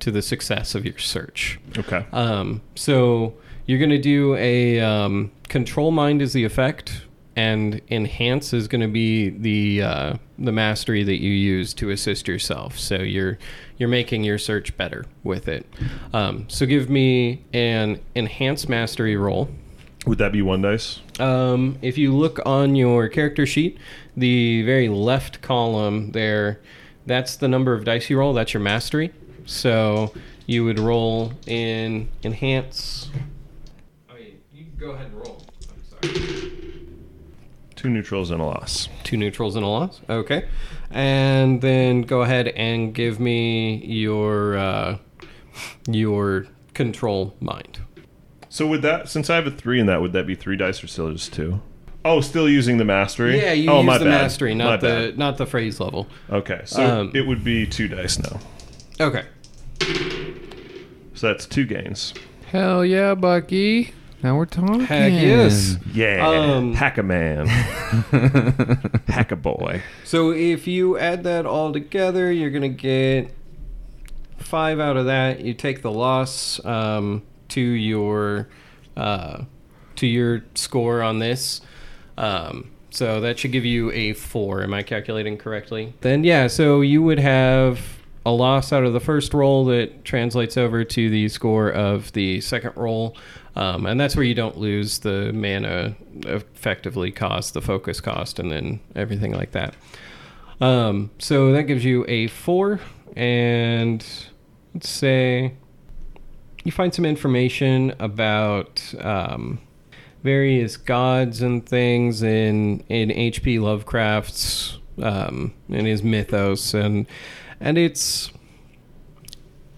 [0.00, 1.58] to the success of your search.
[1.78, 2.04] Okay.
[2.12, 3.34] Um, so
[3.66, 7.02] you're going to do a um, control mind is the effect,
[7.36, 12.28] and enhance is going to be the uh, the mastery that you use to assist
[12.28, 12.78] yourself.
[12.78, 13.38] So you're
[13.76, 15.66] you're making your search better with it.
[16.12, 19.48] Um, so give me an enhanced mastery roll.
[20.06, 21.00] Would that be one dice?
[21.18, 23.78] Um, if you look on your character sheet,
[24.16, 26.60] the very left column there,
[27.06, 28.34] that's the number of dice you roll.
[28.34, 29.12] That's your mastery.
[29.46, 30.12] So
[30.46, 33.10] you would roll in enhance.
[34.10, 35.46] I mean, you can go ahead and roll.
[35.70, 36.50] I'm sorry.
[37.76, 38.88] Two neutrals and a loss.
[39.02, 40.00] Two neutrals and a loss.
[40.08, 40.46] Okay,
[40.90, 44.98] and then go ahead and give me your uh,
[45.88, 47.80] your control mind.
[48.48, 50.82] So would that since I have a three in that, would that be three dice
[50.82, 51.60] or still just two?
[52.04, 53.40] Oh, still using the mastery.
[53.40, 54.22] Yeah, you oh, use my the bad.
[54.22, 55.18] mastery, My not the bad.
[55.18, 56.06] not the phrase level.
[56.30, 58.38] Okay, so Um, it would be two dice now.
[59.00, 59.24] Okay.
[61.14, 62.12] So that's two gains.
[62.50, 63.94] Hell yeah, Bucky.
[64.24, 64.80] Now we're talking.
[64.80, 65.76] Heck yes.
[65.92, 67.46] Yeah, Um, hack a man,
[69.06, 69.82] hack a boy.
[70.02, 73.34] So if you add that all together, you're gonna get
[74.38, 75.40] five out of that.
[75.40, 78.48] You take the loss um, to your
[78.96, 79.44] uh,
[79.96, 81.60] to your score on this.
[82.16, 84.62] Um, so that should give you a four.
[84.62, 85.92] Am I calculating correctly?
[86.00, 86.46] Then yeah.
[86.46, 87.78] So you would have
[88.26, 92.40] a loss out of the first roll that translates over to the score of the
[92.40, 93.16] second roll.
[93.56, 95.94] Um, and that's where you don't lose the mana
[96.26, 99.74] effectively cost, the focus cost, and then everything like that.
[100.60, 102.80] Um, so that gives you a four,
[103.16, 104.04] and
[104.72, 105.54] let's say
[106.64, 109.60] you find some information about um,
[110.22, 113.58] various gods and things in in H.P.
[113.58, 117.06] Lovecraft's um, in his mythos, and
[117.64, 118.30] and it's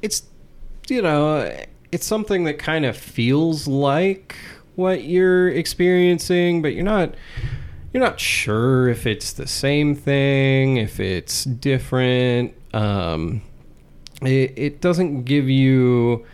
[0.03, 0.25] it's
[0.89, 1.51] you know
[1.93, 4.37] it's something that kind of feels like
[4.75, 7.15] what you're experiencing, but you're not
[7.93, 12.55] you're not sure if it's the same thing, if it's different.
[12.75, 13.41] Um,
[14.21, 16.27] it, it doesn't give you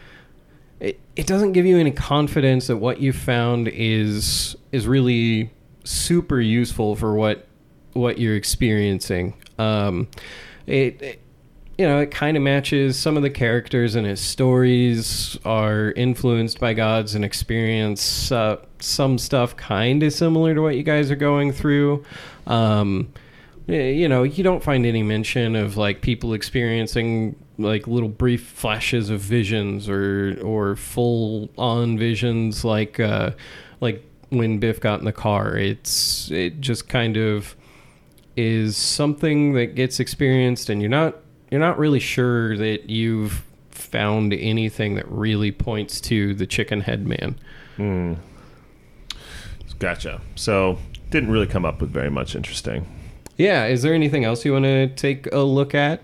[0.81, 5.51] it, it doesn't give you any confidence that what you found is is really
[5.85, 7.47] super useful for what
[7.93, 9.35] what you're experiencing.
[9.59, 10.09] Um,
[10.67, 11.22] it, it
[11.83, 16.61] you know, it kind of matches some of the characters and his stories are influenced
[16.61, 21.17] by gods and experience uh, some stuff kind of similar to what you guys are
[21.17, 22.05] going through.
[22.47, 23.13] Um,
[23.67, 29.11] you know, you don't find any mention of like people experiencing like little brief flashes
[29.11, 33.33] of visions or or full on visions like uh,
[33.81, 35.57] like when Biff got in the car.
[35.57, 37.57] It's it just kind of
[38.37, 41.17] is something that gets experienced and you're not
[41.53, 47.07] you're not really sure that you've found anything that really points to the chicken head
[47.07, 47.39] man.
[47.77, 48.15] Hmm.
[49.79, 50.23] Gotcha.
[50.35, 50.79] So
[51.11, 52.87] didn't really come up with very much interesting.
[53.37, 56.01] Yeah, is there anything else you want to take a look at?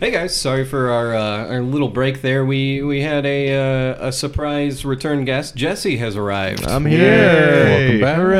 [0.00, 2.42] Hey guys, sorry for our uh, our little break there.
[2.42, 5.54] We we had a uh, a surprise return guest.
[5.54, 6.66] Jesse has arrived.
[6.66, 6.96] I'm Yay.
[6.96, 7.64] here.
[7.64, 8.16] Welcome back.
[8.16, 8.38] Hooray!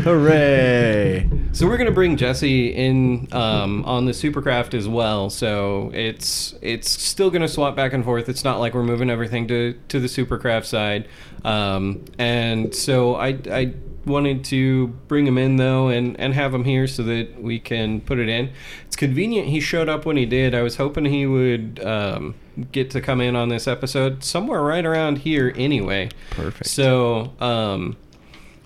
[0.04, 1.39] Hooray!
[1.52, 5.30] So we're gonna bring Jesse in um, on the Supercraft as well.
[5.30, 8.28] So it's it's still gonna swap back and forth.
[8.28, 11.08] It's not like we're moving everything to to the Supercraft side.
[11.44, 13.74] Um, and so I I
[14.06, 18.00] wanted to bring him in though and and have him here so that we can
[18.00, 18.50] put it in.
[18.86, 20.54] It's convenient he showed up when he did.
[20.54, 22.36] I was hoping he would um,
[22.72, 26.10] get to come in on this episode somewhere right around here anyway.
[26.30, 26.66] Perfect.
[26.68, 27.96] So, um,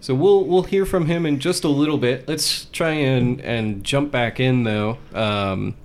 [0.04, 2.28] so we'll we'll hear from him in just a little bit.
[2.28, 5.76] Let's try and and jump back in though, um,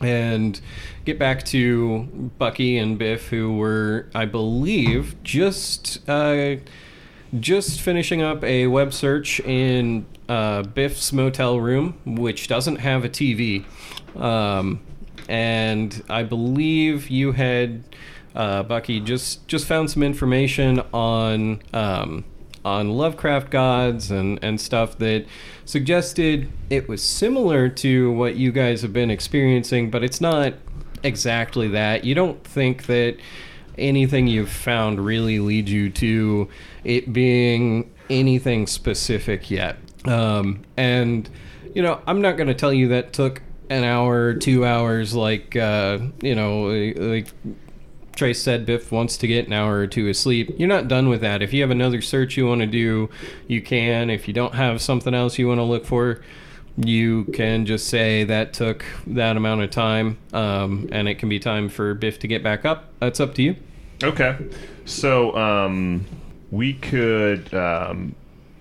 [0.00, 0.60] and
[1.04, 6.56] get back to Bucky and Biff, who were, I believe, just uh,
[7.38, 13.08] just finishing up a web search in uh, Biff's motel room, which doesn't have a
[13.08, 13.64] TV.
[14.16, 14.80] Um,
[15.28, 17.84] and I believe you had
[18.34, 22.24] uh, Bucky just just found some information on um,
[22.64, 25.26] on Lovecraft gods and and stuff that
[25.64, 30.54] suggested it was similar to what you guys have been experiencing, but it's not
[31.02, 32.04] exactly that.
[32.04, 33.16] You don't think that
[33.78, 36.48] anything you've found really leads you to
[36.84, 39.76] it being anything specific yet.
[40.04, 41.28] Um, and
[41.74, 45.56] you know, I'm not going to tell you that took an hour, two hours, like
[45.56, 47.28] uh, you know, like
[48.14, 50.54] Trace said Biff wants to get an hour or two of sleep.
[50.58, 51.42] You're not done with that.
[51.42, 53.08] If you have another search you want to do,
[53.48, 54.10] you can.
[54.10, 56.22] If you don't have something else you want to look for,
[56.76, 61.38] you can just say that took that amount of time, um, and it can be
[61.38, 62.92] time for Biff to get back up.
[62.98, 63.56] That's up to you.
[64.02, 64.36] Okay,
[64.84, 66.04] so um,
[66.50, 68.14] we could, um,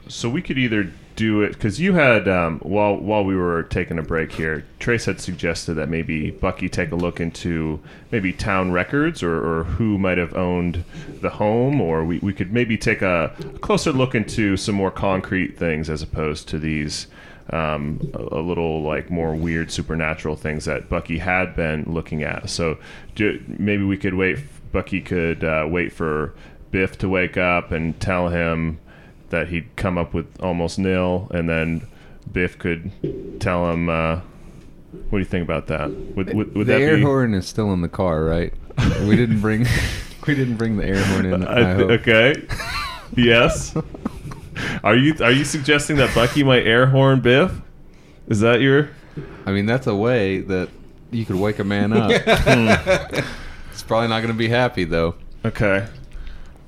[0.07, 3.99] so we could either do it because you had um, while while we were taking
[3.99, 7.79] a break here, Trace had suggested that maybe Bucky take a look into
[8.09, 10.83] maybe town records or, or who might have owned
[11.21, 15.59] the home, or we, we could maybe take a closer look into some more concrete
[15.59, 17.05] things as opposed to these
[17.51, 22.49] um, a, a little like more weird supernatural things that Bucky had been looking at.
[22.49, 22.79] So
[23.13, 24.39] do, maybe we could wait.
[24.71, 26.33] Bucky could uh, wait for
[26.71, 28.79] Biff to wake up and tell him
[29.31, 31.87] that he'd come up with almost nil, and then
[32.31, 32.91] Biff could
[33.39, 33.89] tell him.
[33.89, 34.21] Uh,
[35.09, 35.89] what do you think about that?
[35.89, 37.03] Would, would, would the that air be?
[37.03, 38.53] horn is still in the car, right?
[39.07, 39.65] we didn't bring
[40.27, 41.43] we didn't bring the air horn in.
[41.47, 42.35] I I okay.
[43.15, 43.75] yes.
[44.83, 47.51] Are you are you suggesting that Bucky might air horn Biff?
[48.27, 48.89] Is that your?
[49.45, 50.69] I mean, that's a way that
[51.09, 52.11] you could wake a man up.
[53.71, 55.15] It's probably not going to be happy though.
[55.45, 55.87] Okay.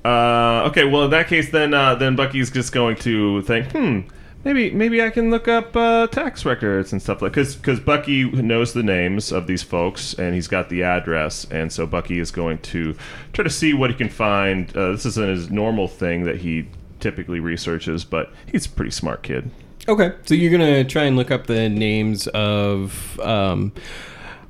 [0.04, 0.84] Uh, okay.
[0.84, 4.00] Well, in that case, then uh, then Bucky's just going to think, hmm,
[4.44, 8.30] maybe maybe I can look up uh, tax records and stuff like because because Bucky
[8.30, 12.30] knows the names of these folks and he's got the address, and so Bucky is
[12.30, 12.94] going to
[13.32, 14.74] try to see what he can find.
[14.76, 16.68] Uh, this isn't his normal thing that he
[17.00, 19.50] typically researches, but he's a pretty smart kid.
[19.88, 23.18] Okay, so you're gonna try and look up the names of.
[23.20, 23.72] Um,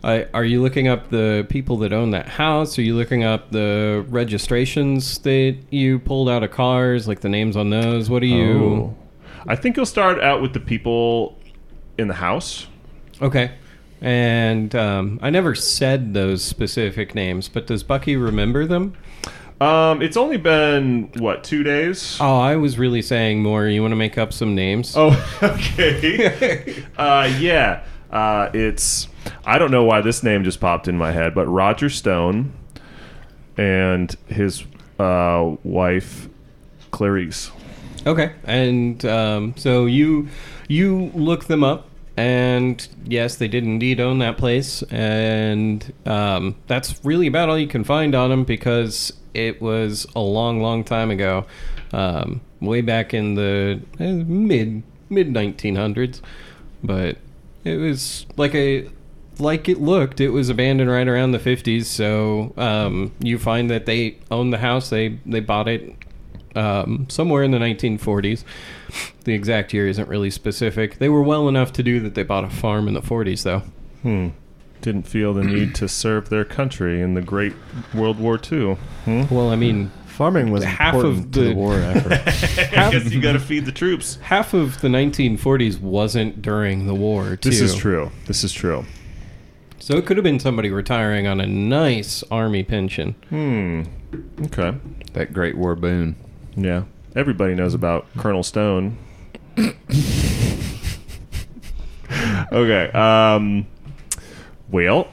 [0.05, 2.79] I are you looking up the people that own that house?
[2.79, 7.57] Are you looking up the registrations that you pulled out of cars, like the names
[7.57, 8.11] on those?
[8.11, 8.95] What are you?
[9.47, 11.39] I think you'll start out with the people
[11.97, 12.67] in the house.
[13.23, 13.53] Okay.
[14.03, 18.95] And um, I never said those specific names, but does Bucky remember them?
[19.61, 22.19] Um, it's only been what two days.
[22.21, 23.67] Oh, I was really saying more.
[23.67, 24.95] You want to make up some names?
[24.97, 26.85] Oh, okay.
[26.99, 27.85] uh, yeah.
[28.15, 29.09] Uh, it's
[29.45, 32.53] I don't know why this name just popped in my head, but Roger Stone
[33.57, 34.65] and his
[34.99, 36.29] uh, wife
[36.93, 37.51] Clarice.
[38.07, 40.29] Okay, and um, so you
[40.69, 47.05] you look them up, and yes, they did indeed own that place, and um, that's
[47.05, 51.11] really about all you can find on them because it was a long, long time
[51.11, 51.47] ago,
[51.93, 56.23] um, way back in the eh, mid mid nineteen hundreds,
[56.83, 57.17] but
[57.65, 58.89] it was like a
[59.39, 63.85] like it looked it was abandoned right around the 50s so um, you find that
[63.85, 65.97] they owned the house they they bought it
[66.57, 68.45] um, somewhere in the 1940s.
[69.25, 70.99] The exact year isn't really specific.
[70.99, 73.63] They were well enough to do that they bought a farm in the 40s, though.
[74.03, 74.29] Hmm.
[74.81, 77.55] Didn't feel the need to serve their country in the Great
[77.95, 78.75] World War II.
[79.05, 79.35] Hmm?
[79.35, 82.13] Well, I mean, Farming was Half important of to the the- war effort.
[82.79, 84.17] I guess you got to feed the troops.
[84.23, 87.51] half of the 1940s wasn't during the war, too.
[87.51, 88.11] This is true.
[88.27, 88.85] This is true.
[89.81, 93.15] So it could have been somebody retiring on a nice army pension.
[93.29, 93.83] Hmm.
[94.45, 94.75] Okay.
[95.15, 96.15] That Great War boon.
[96.57, 96.85] Yeah.
[97.17, 98.97] Everybody knows about Colonel Stone.
[102.53, 102.91] okay.
[102.93, 103.67] Um,
[104.71, 105.09] Well,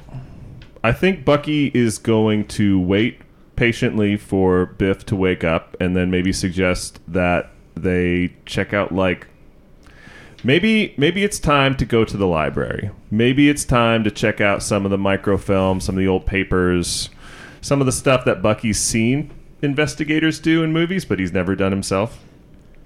[0.84, 3.20] I think Bucky is going to wait
[3.62, 9.28] patiently for Biff to wake up and then maybe suggest that they check out like
[10.44, 12.90] maybe maybe it's time to go to the library.
[13.12, 17.12] Maybe it's time to check out some of the microfilm, some of the old papers,
[17.62, 21.72] some of the stuff that Bucky's seen investigators do in movies but he's never done
[21.72, 22.20] himself.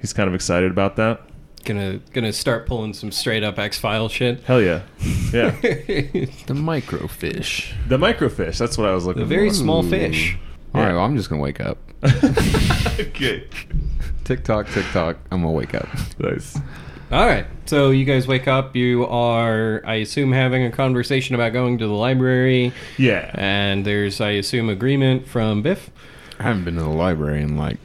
[0.01, 1.21] He's kind of excited about that.
[1.63, 4.43] Gonna gonna start pulling some straight up X File shit.
[4.43, 4.81] Hell yeah.
[5.31, 5.51] Yeah.
[5.61, 7.73] The microfish.
[7.87, 9.55] the microfish, that's what I was looking A very for.
[9.55, 10.37] small fish.
[10.75, 11.77] All right, well, I'm just gonna wake up.
[12.03, 13.47] okay.
[14.23, 15.17] Tick tock, tick tock.
[15.31, 15.87] I'm gonna wake up.
[16.19, 16.57] Nice.
[17.11, 17.45] All right.
[17.65, 18.75] So you guys wake up.
[18.75, 23.31] You are, I assume, having a conversation about going to the library, Yeah.
[23.35, 25.91] and there's, I assume, agreement from Biff.
[26.39, 27.77] I haven't been to the library in like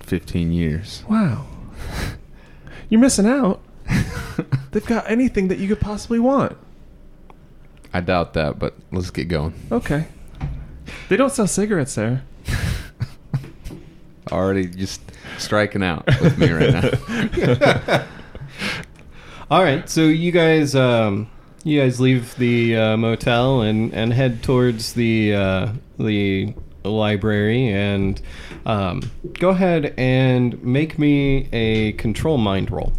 [0.00, 1.04] 15 years.
[1.08, 1.46] Wow.
[2.88, 3.60] You're missing out.
[4.72, 6.56] They've got anything that you could possibly want.
[7.92, 9.54] I doubt that, but let's get going.
[9.70, 10.06] Okay.
[11.08, 12.22] They don't sell cigarettes there.
[14.32, 15.00] Already just
[15.38, 18.06] striking out with me right now.
[19.50, 19.88] All right.
[19.88, 21.28] So you guys, um,
[21.64, 28.20] you guys leave the uh, motel and and head towards the uh, the library and
[28.66, 29.02] um,
[29.38, 32.92] go ahead and make me a control mind roll.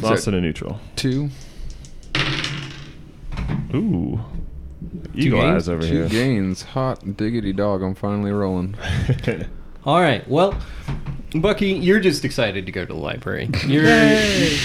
[0.00, 0.78] Lost So- in a neutral.
[0.96, 1.30] Two,
[3.74, 4.20] Ooh.
[5.14, 5.54] Eagle gains?
[5.56, 6.08] eyes over two here.
[6.08, 6.62] gains.
[6.62, 7.82] Hot diggity dog.
[7.82, 8.76] I'm finally rolling.
[9.84, 10.26] All right.
[10.28, 10.58] Well,
[11.34, 13.48] Bucky, you're just excited to go to the library.
[13.66, 13.84] You're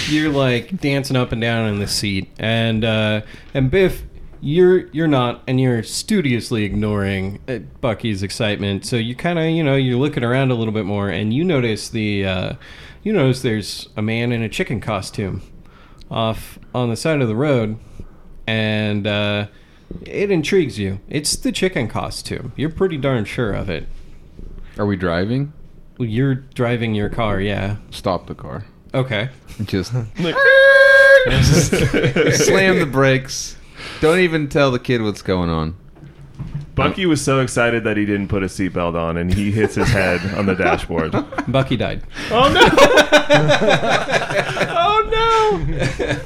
[0.08, 3.22] you're like dancing up and down in the seat, and uh,
[3.54, 4.02] and Biff,
[4.40, 8.84] you're you're not, and you're studiously ignoring uh, Bucky's excitement.
[8.84, 11.44] So you kind of you know you're looking around a little bit more, and you
[11.44, 12.52] notice the uh,
[13.04, 15.42] you notice there's a man in a chicken costume
[16.10, 17.78] off on the side of the road,
[18.46, 19.46] and uh,
[20.02, 21.00] it intrigues you.
[21.08, 22.52] It's the chicken costume.
[22.56, 23.86] You're pretty darn sure of it.
[24.78, 25.52] Are we driving?
[25.98, 27.76] Well, You're driving your car, yeah.
[27.90, 28.66] Stop the car.
[28.94, 29.30] Okay.
[29.64, 29.92] Just
[32.46, 33.56] slam the brakes.
[34.00, 35.76] Don't even tell the kid what's going on.
[36.74, 39.88] Bucky was so excited that he didn't put a seatbelt on and he hits his
[39.88, 41.12] head on the dashboard.
[41.48, 42.02] Bucky died.
[42.30, 42.60] Oh no!
[44.76, 46.20] oh no!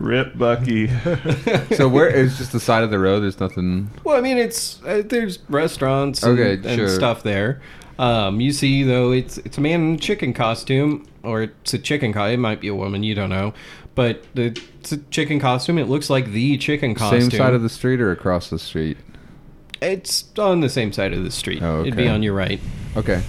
[0.00, 0.88] Rip Bucky.
[1.76, 3.20] So where is just the side of the road?
[3.20, 3.90] There's nothing.
[4.02, 6.88] Well, I mean, it's uh, there's restaurants and, Okay, and sure.
[6.88, 7.60] stuff there.
[7.98, 11.78] Um, you see, though, it's it's a man in a chicken costume, or it's a
[11.78, 12.34] chicken costume.
[12.34, 13.52] It might be a woman, you don't know,
[13.94, 15.78] but it's a chicken costume.
[15.78, 17.30] It looks like the chicken costume.
[17.30, 18.96] Same side of the street or across the street?
[19.82, 21.62] It's on the same side of the street.
[21.62, 22.60] Oh, It'd be on your right.
[22.96, 23.22] Okay.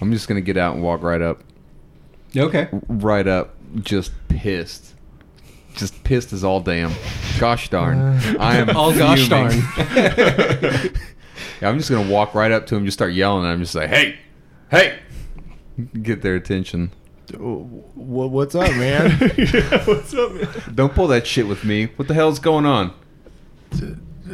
[0.00, 1.42] I'm just gonna get out and walk right up.
[2.36, 2.68] Okay.
[2.88, 4.94] Right up, just pissed.
[5.80, 6.92] Just pissed as all damn.
[7.38, 7.98] Gosh darn.
[8.38, 9.52] I am All gosh darn.
[11.60, 13.74] Yeah, I'm just gonna walk right up to him, just start yelling at him, just
[13.74, 14.18] like, "Hey,
[14.70, 14.98] hey!"
[16.02, 16.90] Get their attention.
[17.36, 19.10] What, what's up, man?
[19.36, 20.48] yeah, what's up, man?
[20.74, 21.86] Don't pull that shit with me.
[21.96, 22.92] What the hell's going on?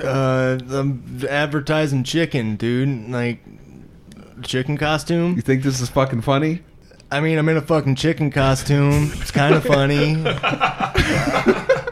[0.02, 3.08] uh, I'm advertising chicken, dude.
[3.10, 3.40] Like,
[4.42, 5.34] chicken costume.
[5.36, 6.62] You think this is fucking funny?
[7.16, 9.10] I mean, I'm in a fucking chicken costume.
[9.14, 10.10] It's kind of funny.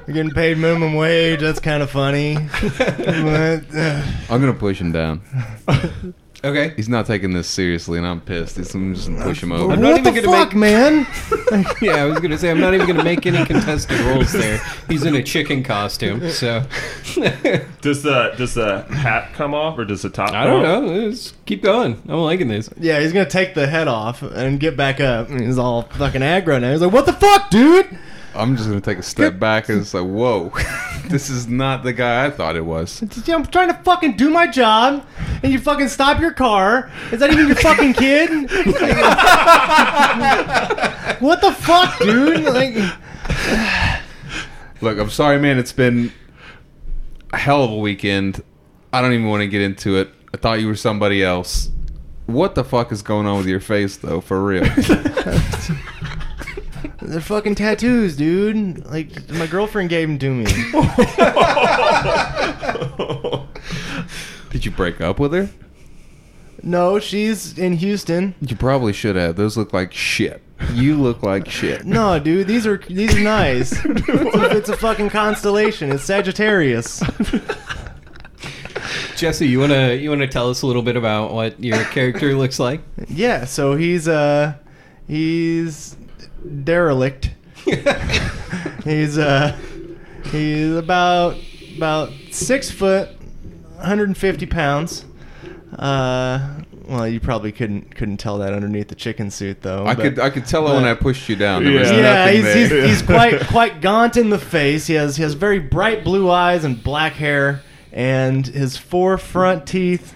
[0.06, 1.40] You're getting paid minimum wage.
[1.40, 2.36] That's kind of funny.
[2.78, 5.22] But, uh, I'm gonna push him down.
[6.44, 6.74] Okay.
[6.76, 8.58] He's not taking this seriously, and I'm pissed.
[8.74, 9.72] I'm just gonna push him over.
[9.72, 11.06] I'm not what even the gonna fuck, make- man?
[11.80, 14.60] Yeah, I was gonna say I'm not even gonna make any contested rolls there.
[14.88, 16.60] He's in a chicken costume, so
[17.80, 20.32] Does the does the hat come off or does the top?
[20.32, 20.82] I don't off?
[20.82, 21.10] know.
[21.10, 22.00] Just keep going.
[22.08, 22.68] I'm liking this.
[22.78, 25.30] Yeah, he's gonna take the head off and get back up.
[25.30, 26.72] And he's all fucking aggro now.
[26.72, 27.98] He's like, "What the fuck, dude?"
[28.34, 30.50] I'm just gonna take a step back and it's like, whoa,
[31.08, 33.02] this is not the guy I thought it was.
[33.28, 35.06] I'm trying to fucking do my job,
[35.42, 36.90] and you fucking stop your car.
[37.12, 38.30] Is that even your fucking kid?
[41.20, 42.44] what the fuck, dude?
[42.44, 42.74] Like,
[44.80, 45.58] Look, I'm sorry, man.
[45.58, 46.12] It's been
[47.32, 48.42] a hell of a weekend.
[48.92, 50.10] I don't even want to get into it.
[50.32, 51.70] I thought you were somebody else.
[52.26, 54.20] What the fuck is going on with your face, though?
[54.20, 54.64] For real?
[57.04, 58.84] they're fucking tattoos, dude.
[58.86, 60.44] Like, my girlfriend gave them to me.
[64.50, 65.48] Did you break up with her?
[66.62, 68.34] No, she's in Houston.
[68.40, 69.36] You probably should have.
[69.36, 70.42] Those look like shit.
[70.72, 71.84] You look like shit.
[71.84, 73.72] No, dude, these are these are nice.
[73.84, 75.92] it's, a, it's a fucking constellation.
[75.92, 77.02] It's Sagittarius.
[79.16, 82.58] Jesse, you wanna you wanna tell us a little bit about what your character looks
[82.58, 82.80] like?
[83.08, 84.54] Yeah, so he's uh
[85.06, 85.96] he's
[86.64, 87.30] derelict.
[88.84, 89.56] he's uh
[90.34, 91.36] He's about
[91.76, 93.08] about six foot,
[93.76, 95.04] 150 pounds.
[95.78, 99.84] Uh, well, you probably couldn't couldn't tell that underneath the chicken suit, though.
[99.84, 101.64] I but- could I could tell it when I pushed you down.
[101.64, 101.92] Yeah.
[101.92, 104.86] yeah, he's, he's, he's quite quite gaunt in the face.
[104.86, 109.66] He has he has very bright blue eyes and black hair, and his four front
[109.66, 110.14] teeth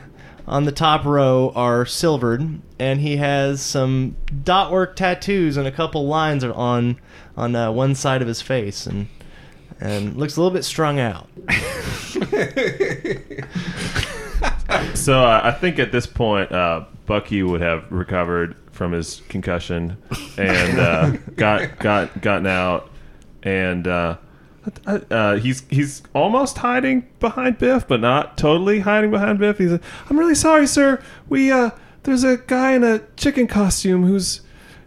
[0.48, 5.72] on the top row are silvered, and he has some dot work tattoos and a
[5.72, 6.98] couple lines are on
[7.36, 9.08] on uh, one side of his face, and
[9.80, 11.28] and looks a little bit strung out.
[14.94, 19.96] So uh, I think at this point, uh, Bucky would have recovered from his concussion
[20.36, 22.90] and uh, got got gotten out,
[23.42, 23.86] and
[24.86, 29.58] uh, uh, he's he's almost hiding behind Biff, but not totally hiding behind Biff.
[29.58, 31.02] He's, I'm really sorry, sir.
[31.28, 31.70] We uh,
[32.02, 34.40] there's a guy in a chicken costume who's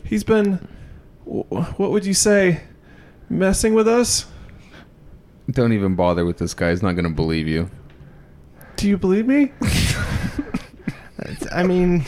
[0.03, 0.67] he's been,
[1.23, 2.61] what would you say,
[3.29, 4.25] messing with us.
[5.49, 6.69] Don't even bother with this guy.
[6.71, 7.69] He's not going to believe you.
[8.75, 9.51] Do you believe me?
[11.51, 12.05] I mean.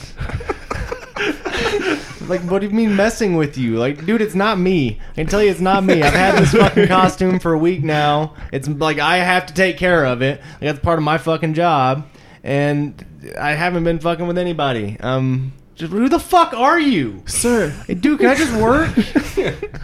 [2.28, 3.78] Like, what do you mean messing with you?
[3.78, 5.00] Like, dude, it's not me.
[5.12, 6.02] I can tell you it's not me.
[6.02, 8.36] I've had this fucking costume for a week now.
[8.52, 10.40] It's like I have to take care of it.
[10.54, 12.08] Like, that's part of my fucking job.
[12.44, 13.06] And
[13.40, 14.98] I haven't been fucking with anybody.
[15.00, 17.24] Um, just, who the fuck are you?
[17.26, 18.94] Sir, Hey, dude, can I just work?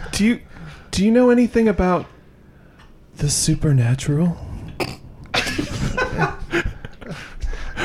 [0.12, 0.40] do you
[0.90, 2.06] do you know anything about
[3.16, 4.28] the supernatural?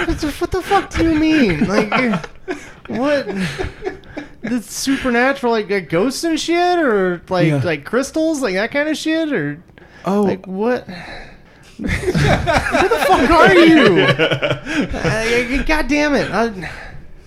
[0.06, 1.68] what, the, fuck do you mean?
[1.68, 2.26] Like,
[2.88, 3.26] what?
[4.42, 7.62] The supernatural, like, like ghosts and shit, or like Yeah.
[7.64, 9.62] like crystals, like that kind of shit, or
[10.06, 10.88] Oh, like what?
[11.78, 14.06] Who the fuck are you?
[14.76, 16.30] Uh, God damn it!
[16.32, 16.70] I,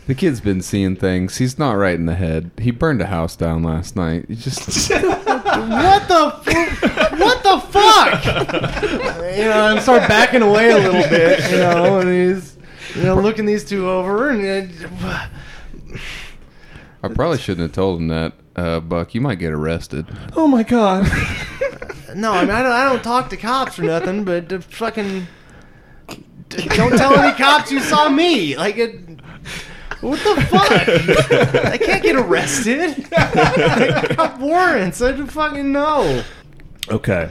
[0.07, 1.39] The kid's been seeing things.
[1.39, 2.51] He's not right in the head.
[2.59, 4.27] He burned a house down last night.
[4.29, 8.25] He just what the fu- what the fuck?
[9.37, 11.51] you know, I start backing away a little bit.
[11.51, 12.57] You know, and he's
[12.95, 14.70] you know looking these two over, and
[15.03, 15.26] uh,
[17.03, 18.32] I probably shouldn't have told him that.
[18.57, 20.07] Uh, Buck, you might get arrested.
[20.34, 21.05] oh my god.
[22.14, 25.26] no, I mean I don't, I don't talk to cops or nothing, but uh, fucking
[26.49, 28.57] d- don't tell any cops you saw me.
[28.57, 29.01] Like it.
[30.01, 30.70] What the fuck?
[31.72, 33.09] I can't get arrested.
[33.12, 35.03] I got warrants.
[35.03, 36.22] I don't fucking know.
[36.89, 37.28] Okay.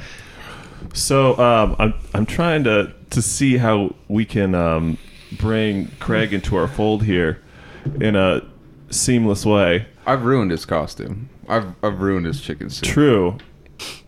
[0.94, 4.98] So um, I'm I'm trying to to see how we can um,
[5.34, 7.42] bring Craig into our fold here
[8.02, 8.42] in a
[8.90, 9.88] seamless way.
[10.06, 11.30] I've ruined his costume.
[11.50, 12.90] I've I've ruined his chicken soup.
[12.90, 13.38] True.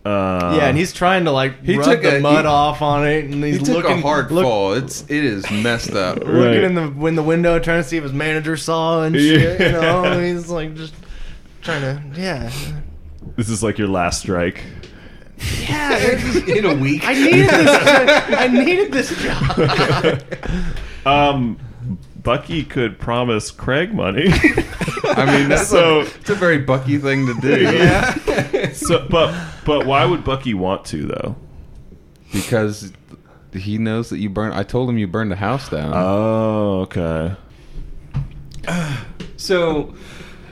[0.04, 2.82] Uh, Yeah, and he's trying to like He rub took the a- mud he- off
[2.82, 4.72] on it, and he's He took looking a hard look- fall.
[4.72, 6.18] It's it is messed up.
[6.24, 6.26] Right.
[6.34, 9.60] looking in the in the window, trying to see if his manager saw and shit.
[9.60, 10.94] You know, he's like just
[11.62, 12.50] trying to, yeah,
[13.36, 14.62] this is like your last strike.
[15.62, 15.96] yeah.
[16.48, 17.02] in a week.
[17.06, 18.36] I needed this.
[18.38, 20.22] I needed this job.
[21.06, 21.58] Um,
[22.22, 24.26] Bucky could promise Craig money.
[25.04, 27.62] I mean, that's So- a, it's a very Bucky thing to do.
[27.62, 28.72] yeah.
[28.72, 29.34] so, but
[29.64, 31.36] but why would Bucky want to though?
[32.32, 32.92] Because
[33.52, 34.54] he knows that you burned.
[34.54, 35.92] I told him you burned the house down.
[35.94, 37.34] Oh, okay.
[39.36, 39.94] So,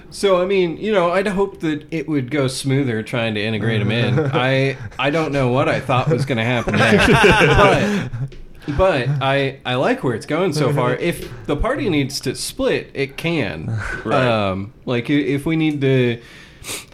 [0.09, 3.83] so I mean, you know, I'd hope that it would go smoother trying to integrate
[3.83, 4.19] him in.
[4.33, 8.33] I I don't know what I thought was going to happen there, but
[8.77, 10.95] but I I like where it's going so far.
[11.01, 13.69] If the party needs to split, it can.
[14.05, 14.27] Right.
[14.27, 16.21] Um, like if we need to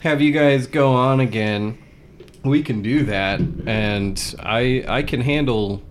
[0.02, 1.78] have you guys go on again,
[2.44, 5.82] we can do that, and I I can handle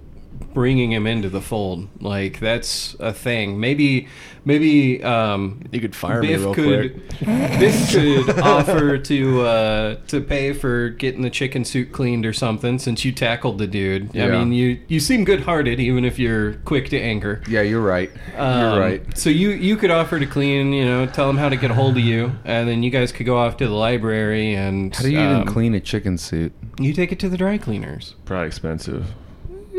[0.53, 1.87] bringing him into the fold.
[2.01, 3.59] Like that's a thing.
[3.59, 4.07] Maybe
[4.45, 7.19] maybe um, You could fire Biff me real could quick.
[7.59, 12.79] Biff could offer to uh, to pay for getting the chicken suit cleaned or something
[12.79, 14.15] since you tackled the dude.
[14.17, 17.41] I mean you you seem good hearted even if you're quick to anger.
[17.47, 18.11] yeah, you're right.
[18.37, 19.17] Um, you're right.
[19.17, 21.73] So you you could offer to clean, you know, tell him how to get a
[21.73, 25.03] hold of you, and then you guys could go off to the library and How
[25.03, 26.53] do you even um, clean a chicken suit?
[26.79, 28.15] You take it to the dry cleaners.
[28.25, 29.13] Probably expensive.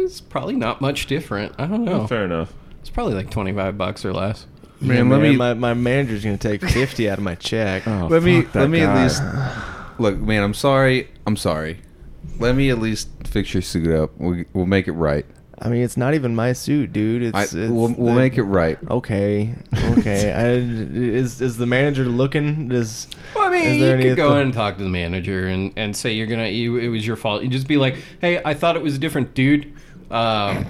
[0.04, 1.54] It's probably not much different.
[1.58, 2.06] I don't know.
[2.06, 2.52] Fair enough.
[2.80, 4.46] It's probably like twenty five bucks or less.
[4.80, 7.86] Man, let me- My, my manager's gonna take fifty out of my check.
[7.86, 8.92] Oh, let me that let me guy.
[8.94, 9.22] at least
[9.98, 10.42] look, man.
[10.42, 11.08] I'm sorry.
[11.26, 11.80] I'm sorry.
[12.38, 14.10] Let me at least fix your suit up.
[14.18, 15.24] We, we'll make it right.
[15.56, 17.22] I mean, it's not even my suit, dude.
[17.22, 18.76] It's, I, it's we'll we'll the- make it right.
[18.90, 19.54] Okay,
[19.98, 20.32] okay.
[20.36, 22.70] I, is is the manager looking?
[22.72, 24.82] Is Well, I mean, Is you there any could go author- in and talk to
[24.84, 27.42] the manager and, and say you're gonna you it was your fault.
[27.44, 29.72] You just be like, hey, I thought it was a different dude.
[30.14, 30.64] Um,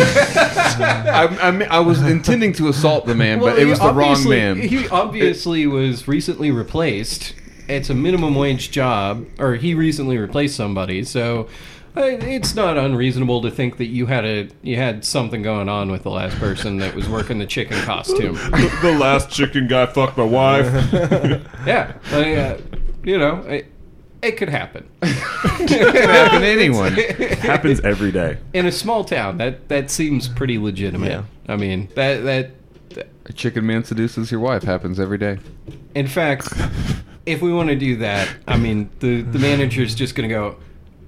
[0.00, 4.28] I, I, mean, I was intending to assault the man, but it was the wrong
[4.28, 4.58] man.
[4.58, 7.34] He obviously was recently replaced.
[7.68, 11.04] It's a minimum wage job, or he recently replaced somebody.
[11.04, 11.48] So,
[11.94, 16.02] It's not unreasonable to think that you had a you had something going on with
[16.02, 18.34] the last person that was working the chicken costume.
[18.82, 20.66] the last chicken guy fucked my wife.
[21.66, 22.60] Yeah, I, uh,
[23.04, 23.72] you know, it,
[24.26, 24.88] it could happen.
[25.58, 26.92] It can happen to anyone.
[27.40, 28.36] Happens every day.
[28.52, 31.10] In a small town, that that seems pretty legitimate.
[31.10, 31.22] Yeah.
[31.48, 34.62] I mean, that that A chicken man seduces your wife.
[34.62, 35.38] Happens every day.
[35.94, 36.52] in fact,
[37.26, 40.56] if we want to do that, I mean, the the manager's just gonna go.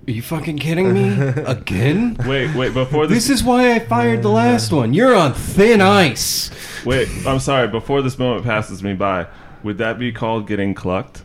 [0.09, 1.13] Are you fucking kidding me
[1.47, 2.17] again?
[2.27, 4.95] Wait, wait, before this, This is why I fired the last one.
[4.95, 6.51] You're on thin ice.
[6.87, 9.27] wait, I'm sorry, before this moment passes me by,
[9.63, 11.23] would that be called getting clucked?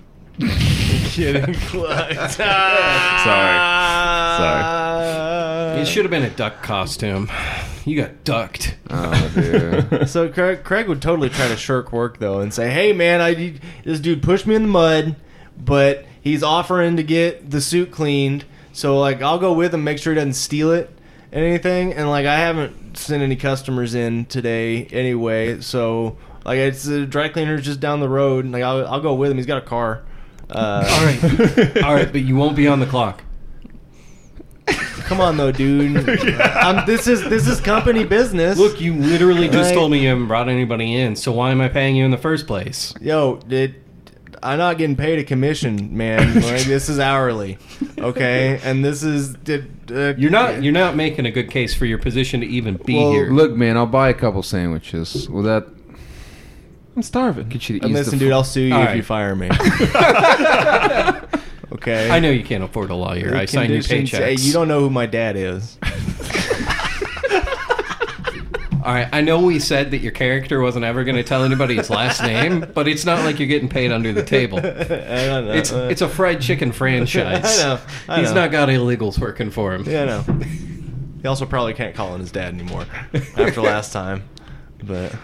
[1.16, 2.32] Getting clucked.
[2.34, 3.58] Sorry.
[4.38, 5.82] Sorry.
[5.82, 7.30] It should have been a duck costume.
[7.86, 8.78] You got ducked.
[8.90, 10.06] Oh dear.
[10.08, 13.34] So Craig, Craig would totally try to shirk work though, and say, "Hey man, I
[13.34, 15.16] need- this dude pushed me in the mud,
[15.58, 18.46] but he's offering to get the suit cleaned.
[18.72, 20.90] So like, I'll go with him, make sure he doesn't steal it
[21.32, 21.94] and anything.
[21.94, 25.62] And like, I haven't sent any customers in today anyway.
[25.62, 28.46] So like, it's the dry cleaner's just down the road.
[28.48, 29.38] Like, I'll, I'll go with him.
[29.38, 30.02] He's got a car.
[30.50, 33.24] Uh, All right, all right, but you won't be on the clock.
[35.06, 35.98] Come on though, dude.
[36.42, 38.58] um, this is this is company business.
[38.58, 39.76] Look, you literally just Right.
[39.76, 42.18] told me you haven't brought anybody in, so why am I paying you in the
[42.18, 42.94] first place?
[43.02, 43.76] Yo, did
[44.42, 46.34] I'm not getting paid a commission, man.
[46.42, 47.58] Like, this is hourly,
[47.98, 48.60] okay?
[48.64, 51.98] And this is did uh, You're not you're not making a good case for your
[51.98, 53.30] position to even be well, here.
[53.32, 55.30] look, man, I'll buy a couple sandwiches.
[55.30, 55.68] Will that
[56.96, 57.50] I'm starving.
[57.50, 58.98] get you to And ease listen, the dude, I'll sue you All if right.
[58.98, 59.48] you fire me.
[61.74, 62.10] okay.
[62.12, 63.32] I know you can't afford a lawyer.
[63.32, 64.24] The I signed you conditions- paychecks.
[64.24, 65.78] Hey, you don't know who my dad is.
[68.86, 71.76] All right, I know we said that your character wasn't ever going to tell anybody
[71.78, 74.58] his last name, but it's not like you're getting paid under the table.
[74.60, 75.54] I don't know.
[75.54, 77.62] It's it's a fried chicken franchise.
[77.62, 77.80] I know,
[78.10, 78.42] I He's know.
[78.42, 79.86] not got illegals working for him.
[79.86, 80.22] Yeah, I know.
[81.22, 82.86] He also probably can't call on his dad anymore
[83.38, 84.24] after last time.
[84.84, 85.16] But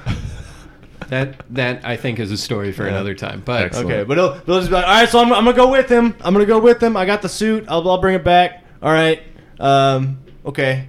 [1.09, 2.89] That that I think is a story for Yeah.
[2.91, 3.41] another time.
[3.43, 3.91] But Excellent.
[3.91, 5.89] okay, but he'll, he'll just be like, all right, so I'm, I'm gonna go with
[5.89, 6.15] him.
[6.21, 6.95] I'm gonna go with him.
[6.95, 7.65] I got the suit.
[7.67, 8.63] I'll, I'll bring it back.
[8.81, 9.21] All right.
[9.59, 10.19] Um.
[10.45, 10.87] Okay.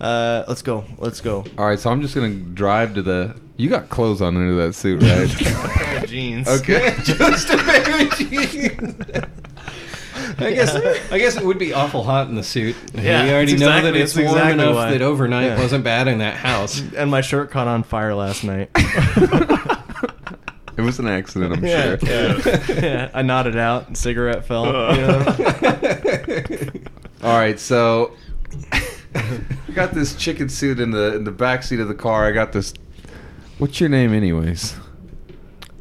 [0.00, 0.44] Uh.
[0.48, 0.84] Let's go.
[0.98, 1.44] Let's go.
[1.56, 3.40] All right, so I'm just gonna drive to the.
[3.56, 5.28] You got clothes on under that suit, right?
[5.76, 6.48] pair of jeans.
[6.48, 6.96] okay.
[7.04, 8.96] just a pair of jeans.
[10.38, 10.74] I guess
[11.12, 12.74] I guess it would be awful hot in the suit.
[12.94, 14.90] Yeah, we already know exactly- that it's that's warm exactly enough why.
[14.90, 15.60] that overnight Yeah.
[15.60, 16.80] wasn't bad in that house.
[16.96, 18.70] And my shirt caught on fire last night.
[20.82, 22.08] It was an accident, I'm yeah, sure.
[22.08, 23.10] yeah, yeah.
[23.14, 23.86] I nodded out.
[23.86, 24.66] And cigarette fell.
[24.66, 25.24] you know?
[27.22, 28.14] All right, so
[29.14, 29.40] I
[29.74, 32.26] got this chicken suit in the in the back seat of the car.
[32.26, 32.74] I got this.
[33.58, 34.74] What's your name, anyways?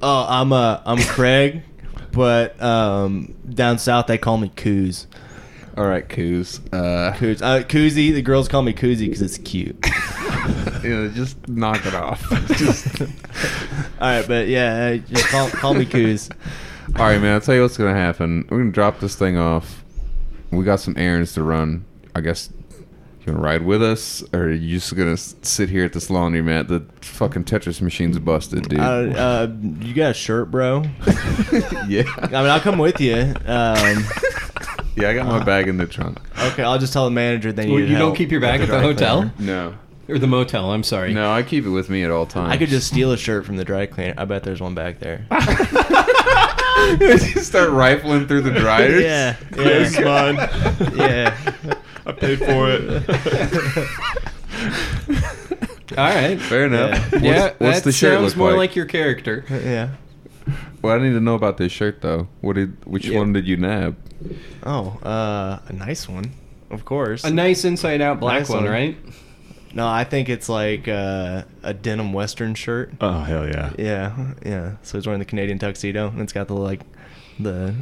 [0.04, 1.64] Oh, I'm uh, I'm Craig,
[2.12, 5.08] but um, down south they call me Coos.
[5.78, 6.60] All right, Coos.
[6.72, 7.42] Uh, Coos.
[7.42, 8.14] Uh, Koozie.
[8.14, 9.84] The girls call me Koozie because it's cute.
[10.84, 12.22] you know, just knock it off.
[12.48, 13.02] just.
[13.02, 13.08] All
[14.00, 16.30] right, but yeah, uh, just call call me Coos.
[16.96, 17.34] All right, man.
[17.34, 18.48] I'll tell you what's gonna happen.
[18.50, 19.84] We're gonna drop this thing off.
[20.52, 21.86] We got some errands to run.
[22.16, 22.50] I guess
[23.26, 26.68] you wanna ride with us, or are you just gonna sit here at this laundromat?
[26.68, 28.80] The fucking Tetris machine's busted, dude.
[28.80, 29.48] Uh, uh,
[29.80, 30.84] you got a shirt, bro?
[31.88, 32.04] yeah.
[32.18, 33.16] I mean, I'll come with you.
[33.46, 34.04] Um,
[34.96, 36.20] yeah, I got my bag in the trunk.
[36.38, 38.70] okay, I'll just tell the manager they need Well, you don't keep your bag with
[38.70, 39.72] at the hotel cleaner.
[39.72, 39.76] No.
[40.12, 40.72] Or the motel.
[40.72, 41.14] I'm sorry.
[41.14, 42.52] No, I keep it with me at all times.
[42.54, 44.14] I could just steal a shirt from the dry cleaner.
[44.18, 45.26] I bet there's one back there.
[47.00, 49.02] you start rifling through the dryers.
[49.04, 50.96] yeah, This is yeah, mine.
[50.96, 51.36] yeah.
[52.06, 52.82] I paid for it.
[55.98, 56.40] All right.
[56.40, 56.92] Fair enough.
[56.92, 57.10] Yeah.
[57.12, 58.58] What's, yeah, what's that the shirt sounds look more like?
[58.58, 59.44] like your character.
[59.50, 59.90] yeah.
[60.82, 62.28] Well, I need to know about this shirt though.
[62.42, 62.84] What did?
[62.86, 63.20] Which Yeah.
[63.20, 63.96] one did you nab?
[64.64, 66.32] Oh, uh, a nice one,
[66.72, 67.24] of course.
[67.24, 68.72] A nice inside out black Nice one, one.
[68.72, 68.98] right?
[69.74, 72.94] No, I think it's like uh, a denim western shirt.
[73.02, 73.72] Oh hell yeah.
[73.78, 74.72] Yeah, yeah.
[74.84, 76.82] So he's wearing the Canadian tuxedo, and it's got the like,
[77.40, 77.74] the,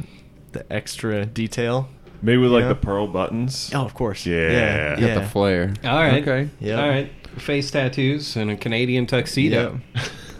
[0.52, 1.88] the extra detail.
[2.22, 2.68] Maybe with like Yeah.
[2.68, 3.70] the pearl buttons.
[3.74, 4.26] Oh, of course.
[4.26, 4.50] Yeah.
[4.50, 4.98] yeah.
[5.00, 5.72] You got the flare.
[5.84, 6.22] All right.
[6.22, 6.50] Okay.
[6.60, 6.82] Yeah.
[6.82, 7.10] All right.
[7.38, 9.80] Face tattoos and a Canadian tuxedo.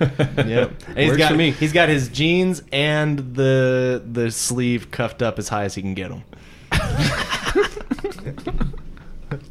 [0.00, 0.72] Yep.
[0.88, 1.50] And he's Works got for me.
[1.50, 5.92] he's got his jeans and the the sleeve cuffed up as high as he can
[5.92, 6.22] get them.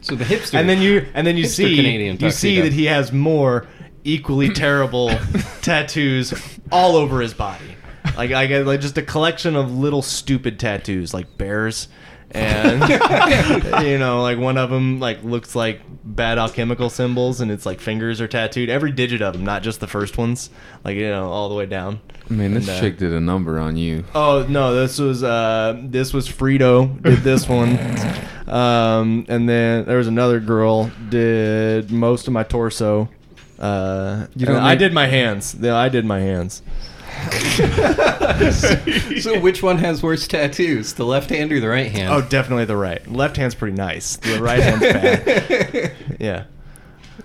[0.09, 0.55] So the hipster.
[0.55, 3.67] And then you and then you see Canadian you see that he has more
[4.03, 5.09] equally terrible
[5.61, 6.33] tattoos
[6.71, 7.75] all over his body.
[8.17, 11.87] Like I get like just a collection of little stupid tattoos like bears
[12.31, 12.81] and
[13.87, 17.79] you know like one of them like looks like bad alchemical symbols and it's like
[17.79, 20.49] fingers are tattooed every digit of them not just the first ones
[20.83, 21.99] like you know all the way down
[22.29, 24.03] Man, this And, uh, chick did a number on you.
[24.13, 27.77] Oh no, this was uh this was Frito did this one.
[28.47, 33.09] Um, and then there was another girl did most of my torso.
[33.59, 35.55] Uh, You know, don't I did my hands.
[35.59, 36.61] Yeah, I did my hands.
[39.21, 42.13] So which one has worse tattoos, the left hand or the right hand?
[42.13, 43.05] Oh, definitely the right.
[43.11, 44.15] Left hand's pretty nice.
[44.17, 45.91] The right hand's bad.
[46.19, 46.45] Yeah.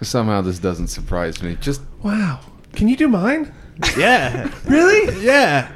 [0.02, 1.56] Somehow this doesn't surprise me.
[1.60, 2.40] Just Wow.
[2.72, 3.52] Can you do mine?
[3.96, 4.50] Yeah.
[4.66, 5.24] Really?
[5.24, 5.70] Yeah.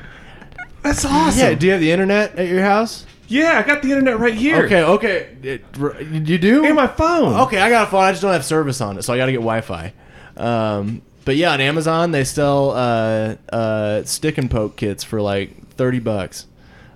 [0.82, 1.38] That's awesome.
[1.40, 1.54] Yeah.
[1.54, 3.04] Do you have the internet at your house?
[3.26, 4.64] Yeah, I got the internet right here.
[4.64, 4.82] Okay.
[4.82, 5.36] Okay.
[5.42, 6.64] It- r- you do?
[6.64, 7.34] In my phone.
[7.42, 8.04] Okay, I got a phone.
[8.04, 9.92] I just don't have service on it, so I got to get Wi-Fi.
[10.36, 15.68] Um, but yeah, on Amazon they sell uh, uh, stick and poke kits for like
[15.72, 16.46] thirty bucks.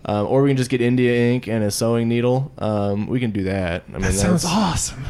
[0.04, 2.50] Um, or we can just get India ink and a sewing needle.
[2.58, 3.84] Um, we can do that.
[3.88, 5.04] I mean, That sounds that's- awesome.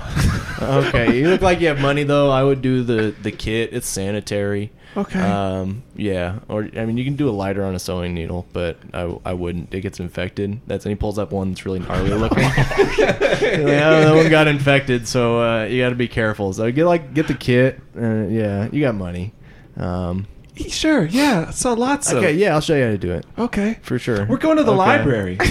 [0.89, 1.17] okay.
[1.19, 2.31] You look like you have money though.
[2.31, 3.71] I would do the the kit.
[3.73, 4.73] It's sanitary.
[4.97, 5.21] Okay.
[5.21, 6.41] Um, yeah.
[6.49, 9.33] Or I mean, you can do a lighter on a sewing needle, but I, I
[9.33, 9.73] wouldn't.
[9.73, 10.61] It gets infected.
[10.67, 12.43] That's and he pulls up one that's really gnarly looking.
[12.43, 16.53] You're like, oh, that one got infected, so uh, you got to be careful.
[16.53, 17.81] So get like get the kit.
[17.97, 19.33] Uh, yeah, you got money.
[19.79, 20.27] Um,
[20.69, 21.07] sure.
[21.07, 21.47] Yeah.
[21.49, 22.35] I saw lots okay.
[22.35, 23.79] Yeah, I'll show you how to do it Okay.
[23.83, 24.27] for sure.
[24.27, 24.79] We're going to the Okay.
[24.79, 25.39] library.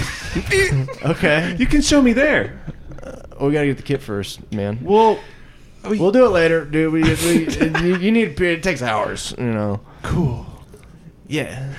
[1.04, 1.56] Okay.
[1.58, 2.58] you can show me there.
[3.38, 4.78] Oh, we gotta get the kit first, man.
[4.82, 5.18] Well,
[5.84, 6.92] We'll do it later, dude.
[6.92, 7.48] We, we
[7.82, 9.80] you, you need it takes hours, you know.
[10.02, 10.46] cool.
[11.26, 11.72] Yeah.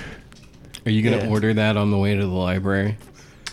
[0.84, 1.30] Are you gonna Yeah.
[1.30, 2.96] order that on the way to the library?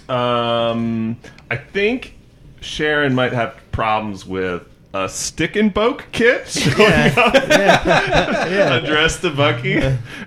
[0.10, 1.18] Um,
[1.50, 2.16] I think
[2.60, 7.14] Sharon might have problems with a stick and poke kit showing Yeah.
[7.18, 8.50] up Yeah.
[8.50, 8.74] Yeah.
[8.76, 9.76] addressed to Bucky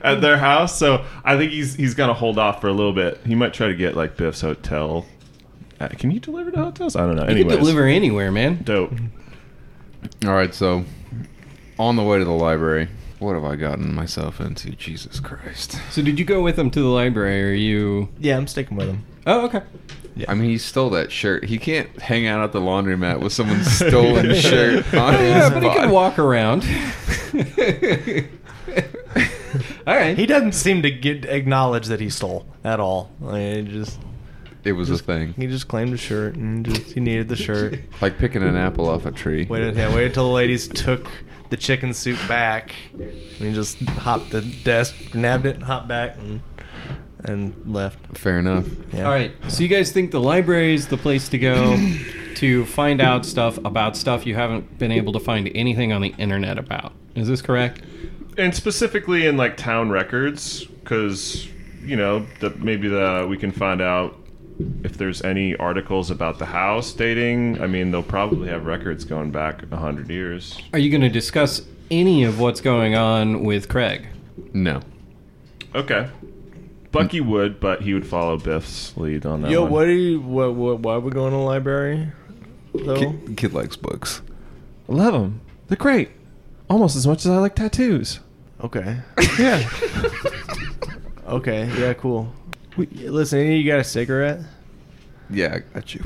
[0.03, 0.79] at their house.
[0.79, 3.21] So I think he's he's gonna hold off for a little bit.
[3.27, 5.05] He might try to get like Biff's hotel.
[5.81, 6.97] Uh, can you deliver to hotels?
[6.97, 7.25] I don't know.
[7.25, 8.63] You Anyways, can deliver anywhere, man.
[8.63, 8.93] dope.
[10.25, 10.55] All right.
[10.55, 10.85] So
[11.79, 12.89] on the way to the library,
[13.19, 14.71] what have I gotten myself into?
[14.73, 15.79] Jesus Christ!
[15.91, 18.09] So did you go with him to the library, or you?
[18.19, 19.05] Yeah, I'm sticking with him.
[19.27, 19.63] Oh, okay.
[20.17, 20.31] Yeah.
[20.31, 21.45] I mean, he stole that shirt.
[21.45, 25.63] He can't hang out at the laundromat with someone's stolen shirt on Yeah, his but
[25.63, 25.81] he body.
[25.81, 26.63] can walk around.
[29.87, 30.17] all right.
[30.17, 33.11] He doesn't seem to get acknowledge that he stole at all.
[33.21, 33.99] Like, he just
[34.65, 37.79] It was a thing, he just claimed a shirt and just he needed the shirt.
[38.01, 39.45] like picking an apple off a tree.
[39.45, 41.07] Waited, yeah, waited till the ladies took
[41.51, 46.17] the chicken soup back, and he just hopped the desk, nabbed it, and hopped back,
[46.17, 46.41] and
[47.25, 48.19] and left.
[48.19, 48.67] Fair enough.
[48.93, 49.05] Yeah.
[49.05, 49.33] All right.
[49.49, 51.77] So you guys think the library is the place to go
[52.35, 56.15] to find out stuff about stuff you haven't been able to find anything on the
[56.19, 56.93] internet about?
[57.15, 57.81] Is this correct?
[58.37, 61.49] and specifically in like town records because
[61.83, 64.17] you know that maybe the we can find out
[64.85, 69.31] if there's any articles about the house dating i mean they'll probably have records going
[69.31, 73.69] back a 100 years Are you going to discuss any of what's going on with
[73.69, 74.07] Craig?
[74.53, 74.81] No.
[75.75, 76.09] okay
[76.93, 79.71] bucky would but he would follow biff's lead on that Yo, one.
[79.73, 80.21] what are you?
[80.21, 80.79] What, what?
[80.81, 82.13] Why are we going to the library?
[82.73, 82.97] Though.
[82.97, 84.23] Kid, kid likes books.
[84.87, 86.11] love them they're great
[86.71, 88.21] almost as much as i like tattoos
[88.63, 88.99] Okay.
[89.39, 89.69] yeah
[91.27, 91.67] Okay.
[91.79, 91.95] Yeah.
[91.95, 92.31] Cool.
[92.77, 94.41] We, listen, any of you got a cigarette?
[95.31, 96.03] Yeah, I got you.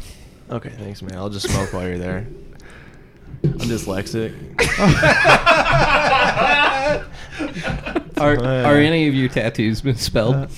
[0.50, 1.16] Okay, thanks, man.
[1.16, 2.26] I'll just smoke while you're there.
[3.44, 4.34] I'm dyslexic.
[8.18, 10.50] Are, Uh, are any of your tattoos misspelled?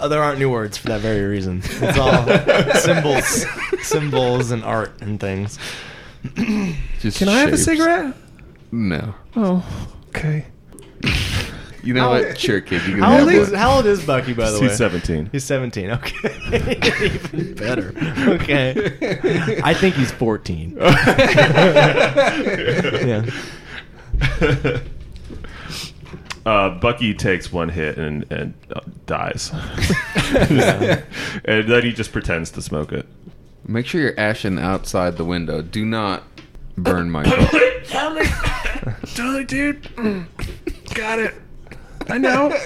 [0.00, 1.62] Oh, there aren't new words for that very reason.
[1.64, 2.26] It's all
[2.80, 3.46] symbols,
[3.86, 5.58] symbols, and art and things.
[6.98, 7.64] Just can i have a shapes.
[7.66, 8.16] cigarette
[8.72, 9.14] No.
[9.36, 9.64] oh
[10.08, 10.46] okay
[11.82, 12.38] You know How- what?
[12.38, 12.82] Sure, kid.
[12.86, 13.58] You can How have old is one.
[13.58, 14.68] How old is Bucky, by the way?
[14.68, 15.90] he's 17 He's 17.
[15.90, 16.78] Okay,
[17.32, 17.94] even better.
[18.42, 20.76] Okay, I think he's 14.
[20.80, 20.90] yeah.
[26.46, 29.50] Uh, Bucky takes one hit and and uh, dies,
[31.44, 33.06] and then he just pretends to smoke it.
[33.66, 35.60] Make sure you're ashing outside the window.
[35.60, 36.22] Do not
[36.78, 37.36] burn my car.
[37.84, 38.24] Totally,
[39.14, 39.86] totally, dude.
[40.94, 41.34] Got it.
[42.08, 42.56] I know.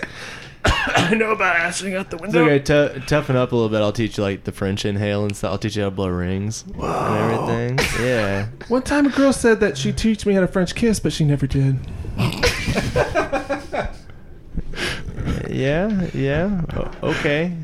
[0.64, 2.44] I know about ashing out the It's window.
[2.48, 2.58] okay.
[2.60, 3.80] T- toughen up a little bit.
[3.80, 5.52] I'll teach you like the French inhale and stuff.
[5.52, 7.78] I'll teach you how to blow rings and everything.
[8.04, 8.46] Yeah.
[8.68, 11.24] One time, a girl said that she'd teach me how to French kiss, but she
[11.24, 11.78] never did.
[15.48, 16.08] Yeah.
[16.14, 16.62] Yeah.
[16.74, 17.54] O- okay.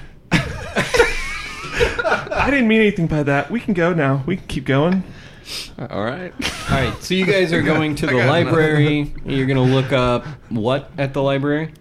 [0.32, 3.50] I didn't mean anything by that.
[3.50, 4.22] We can go now.
[4.26, 5.02] We can keep going.
[5.90, 6.32] All right.
[6.70, 7.02] All right.
[7.02, 9.12] So you guys are going to the got library.
[9.24, 11.72] You're going to look up what at the library?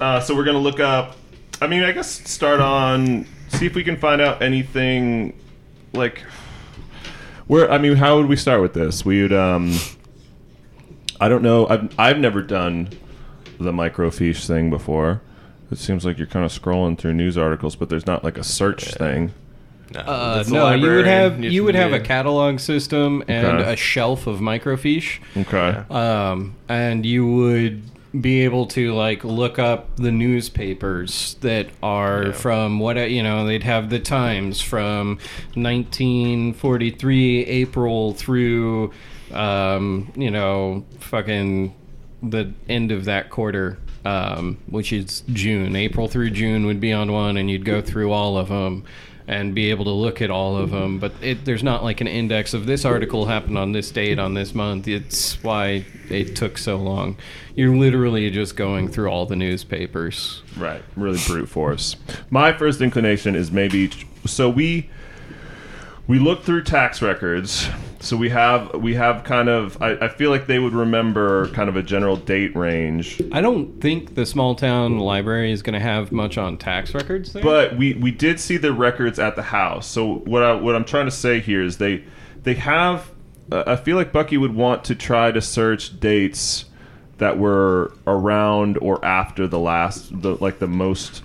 [0.00, 1.16] Uh, so we're gonna look up.
[1.60, 5.38] I mean, I guess start on see if we can find out anything
[5.92, 6.22] like
[7.46, 7.70] where.
[7.70, 9.04] I mean, how would we start with this?
[9.04, 9.32] We would.
[9.32, 9.76] Um,
[11.20, 11.66] I don't know.
[11.68, 12.90] I've I've never done
[13.58, 15.20] the microfiche thing before.
[15.70, 18.44] It seems like you're kind of scrolling through news articles, but there's not like a
[18.44, 19.32] search thing.
[19.94, 23.72] No, Uh, no, you would have you would have a a- catalog system and Okay.
[23.72, 25.78] a shelf of microfiche, Okay.
[25.90, 27.82] um, and you would
[28.18, 33.46] be able to like look up the newspapers that are from what you know.
[33.46, 35.18] They'd have the Times from
[35.54, 38.92] 1943 April through
[39.32, 41.74] um, you know fucking
[42.22, 43.78] the end of that quarter.
[44.04, 45.74] Um, which is June.
[45.76, 48.84] April through June would be on one, and you'd go through all of them
[49.28, 50.98] and be able to look at all of them.
[50.98, 54.32] But it, there's not like an index of this article happened on this date on
[54.32, 54.88] this month.
[54.88, 57.18] It's why it took so long.
[57.54, 60.42] You're literally just going through all the newspapers.
[60.56, 61.96] Right, really brute force.
[62.30, 63.90] My first inclination is maybe
[64.24, 64.88] so we
[66.08, 67.68] we look through tax records.
[68.00, 71.68] So we have we have kind of I, I feel like they would remember kind
[71.68, 73.20] of a general date range.
[73.32, 77.32] I don't think the small town library is going to have much on tax records
[77.32, 77.42] there.
[77.42, 79.86] But we we did see the records at the house.
[79.86, 82.04] So what I what I'm trying to say here is they
[82.44, 83.10] they have
[83.50, 86.66] uh, I feel like Bucky would want to try to search dates
[87.18, 91.22] that were around or after the last the like the most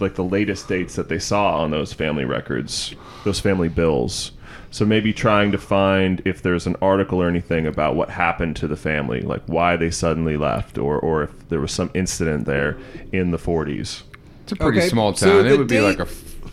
[0.00, 4.32] like the latest dates that they saw on those family records, those family bills.
[4.70, 8.68] So maybe trying to find if there's an article or anything about what happened to
[8.68, 12.76] the family, like why they suddenly left, or or if there was some incident there
[13.12, 14.02] in the 40s.
[14.42, 15.44] It's a pretty Okay, small town.
[15.44, 16.08] the it would be like a f-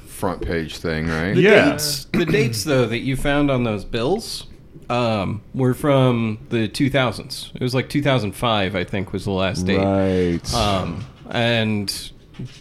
[0.08, 1.34] front page thing, right?
[1.34, 1.72] The Yeah.
[1.72, 4.46] dates, the dates though that you found on those bills
[4.90, 7.52] um, were from the 2000s.
[7.56, 9.78] It was like 2005, I think, was the last date.
[9.80, 10.54] Right.
[10.54, 12.12] Um, and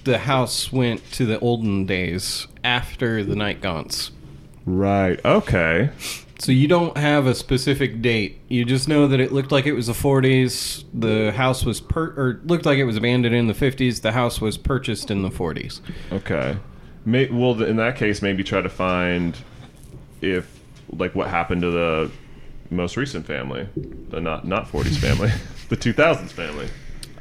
[0.04, 4.10] the house went to the olden days after the night gaunts.
[4.66, 5.22] right.
[5.24, 5.90] Okay.
[6.40, 8.38] So you don't have a specific date.
[8.48, 10.84] You just know that it looked like it was the 40s.
[10.92, 14.02] The house was per or looked like it was abandoned in the 50s.
[14.02, 15.80] The house was purchased in the 40s.
[16.12, 16.58] Okay.
[17.06, 19.38] May, well, in that case, maybe try to find
[20.20, 20.60] if
[20.90, 22.10] like what happened to the
[22.70, 23.68] most recent family,
[24.10, 25.30] the not not 40s family,
[25.68, 26.68] the 2000s family.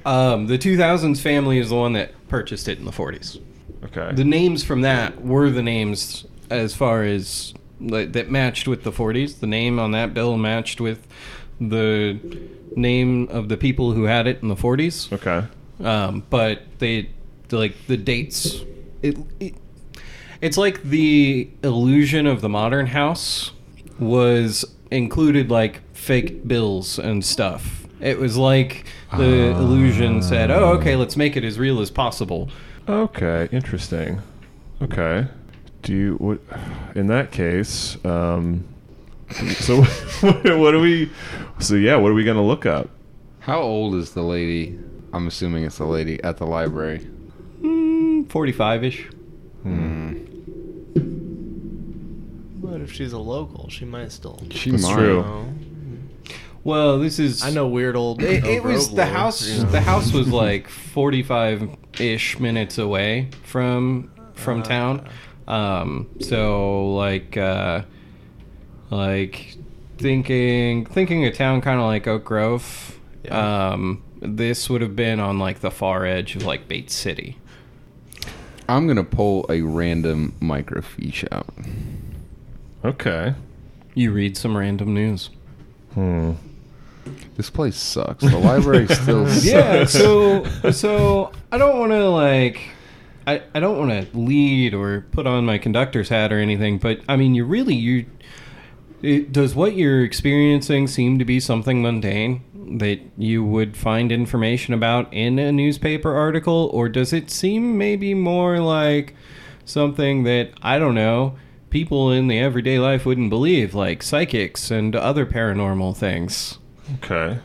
[0.05, 3.41] Um, the 2000s family is the one that purchased it in the 40s.
[3.85, 4.13] Okay.
[4.13, 8.91] The names from that were the names as far as like, that matched with the
[8.91, 9.39] 40s.
[9.39, 11.07] The name on that bill matched with
[11.59, 12.19] the
[12.75, 15.11] name of the people who had it in the 40s.
[15.13, 15.47] okay.
[15.83, 17.09] Um, but they
[17.51, 18.61] like the dates.
[19.01, 19.55] It, it
[20.41, 23.51] it's like the illusion of the modern house
[23.97, 27.82] was included like fake bills and stuff.
[28.03, 28.85] It was like
[29.17, 32.49] the illusion said, "Oh, okay, let's make it as real as possible."
[32.87, 33.47] Okay.
[33.53, 34.21] Interesting.
[34.81, 35.27] Okay.
[35.83, 36.39] Do you what?
[36.95, 38.65] In that case, um,
[39.31, 41.09] so what, what do we?
[41.59, 42.89] So yeah, what are we gonna look up?
[43.39, 44.77] How old is the lady?
[45.13, 47.07] I'm assuming it's the lady at the library.
[47.61, 49.11] Mm, 45ish.
[52.61, 54.41] But if she's a local, she might still.
[54.49, 54.93] She That's might.
[54.95, 55.45] true.
[56.63, 56.69] Know.
[56.69, 58.21] Well, this is I know weird old.
[58.21, 59.47] It, it was the lore, house.
[59.47, 59.69] you know.
[59.69, 65.07] The house was like forty-five-ish minutes away from from town.
[65.47, 67.83] Um, so like uh,
[68.89, 69.57] like
[69.97, 72.99] thinking thinking a town kind of like Oak Grove.
[73.25, 73.71] Yeah.
[73.71, 77.37] Um, this would have been on like the far edge of like Bates City.
[78.69, 81.53] I'm gonna pull a random microfiche out.
[82.85, 83.35] Okay.
[83.93, 85.29] You read some random news.
[85.93, 86.33] Hmm.
[87.35, 88.23] This place sucks.
[88.23, 89.45] The library still sucks.
[89.45, 92.61] yeah so so i don't want to like
[93.27, 96.99] i, I don't want to lead or put on my conductor's hat or anything but
[97.09, 98.05] i mean you really you
[99.01, 104.73] it, does what you're experiencing seem to be something mundane that you would find information
[104.73, 109.13] about in a newspaper article or does it seem maybe more like
[109.65, 111.35] something that i don't know
[111.69, 116.59] people in the everyday life wouldn't believe like psychics and other paranormal things
[117.03, 117.39] Okay.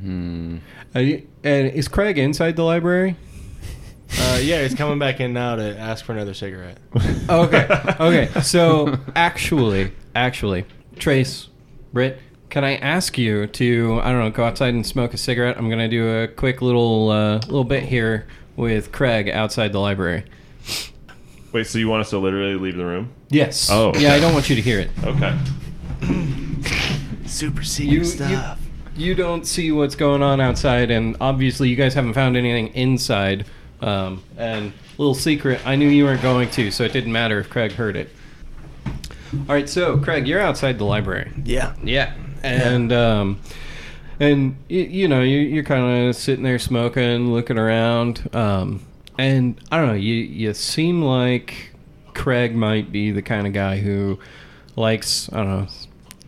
[0.00, 0.58] Hmm.
[0.94, 3.16] Are you- and is craig inside the library
[4.18, 6.78] Uh, yeah, he's coming back in now to ask for another cigarette.
[7.28, 7.66] okay.
[8.00, 8.40] Okay.
[8.42, 10.64] So actually, actually,
[10.98, 11.48] Trace,
[11.92, 12.18] Britt,
[12.48, 15.56] can I ask you to I don't know go outside and smoke a cigarette?
[15.58, 18.26] I'm gonna do a quick little uh, little bit here
[18.56, 20.24] with Craig outside the library.
[21.52, 21.66] Wait.
[21.68, 23.12] So you want us to literally leave the room?
[23.28, 23.68] Yes.
[23.70, 24.14] Oh, Yeah.
[24.14, 24.90] I don't want you to hear it.
[25.04, 25.36] Okay.
[27.30, 28.60] Super secret You, you stuff.
[28.96, 33.46] you don't see what's going on outside, and obviously you guys haven't found anything inside.
[33.80, 37.48] Um, and little secret, I knew you weren't going to, so it didn't matter if
[37.48, 38.10] Craig heard it.
[38.86, 41.30] All right, so Craig, you're outside the library.
[41.44, 41.74] yeah.
[41.82, 42.12] Yeah,
[42.42, 43.40] and um,
[44.18, 48.82] and you, you know you, you're kind of sitting there smoking, looking around, um,
[49.18, 49.94] and I don't know.
[49.94, 51.70] You you seem like
[52.12, 54.18] Craig might be the kind of guy who
[54.76, 55.68] likes I don't know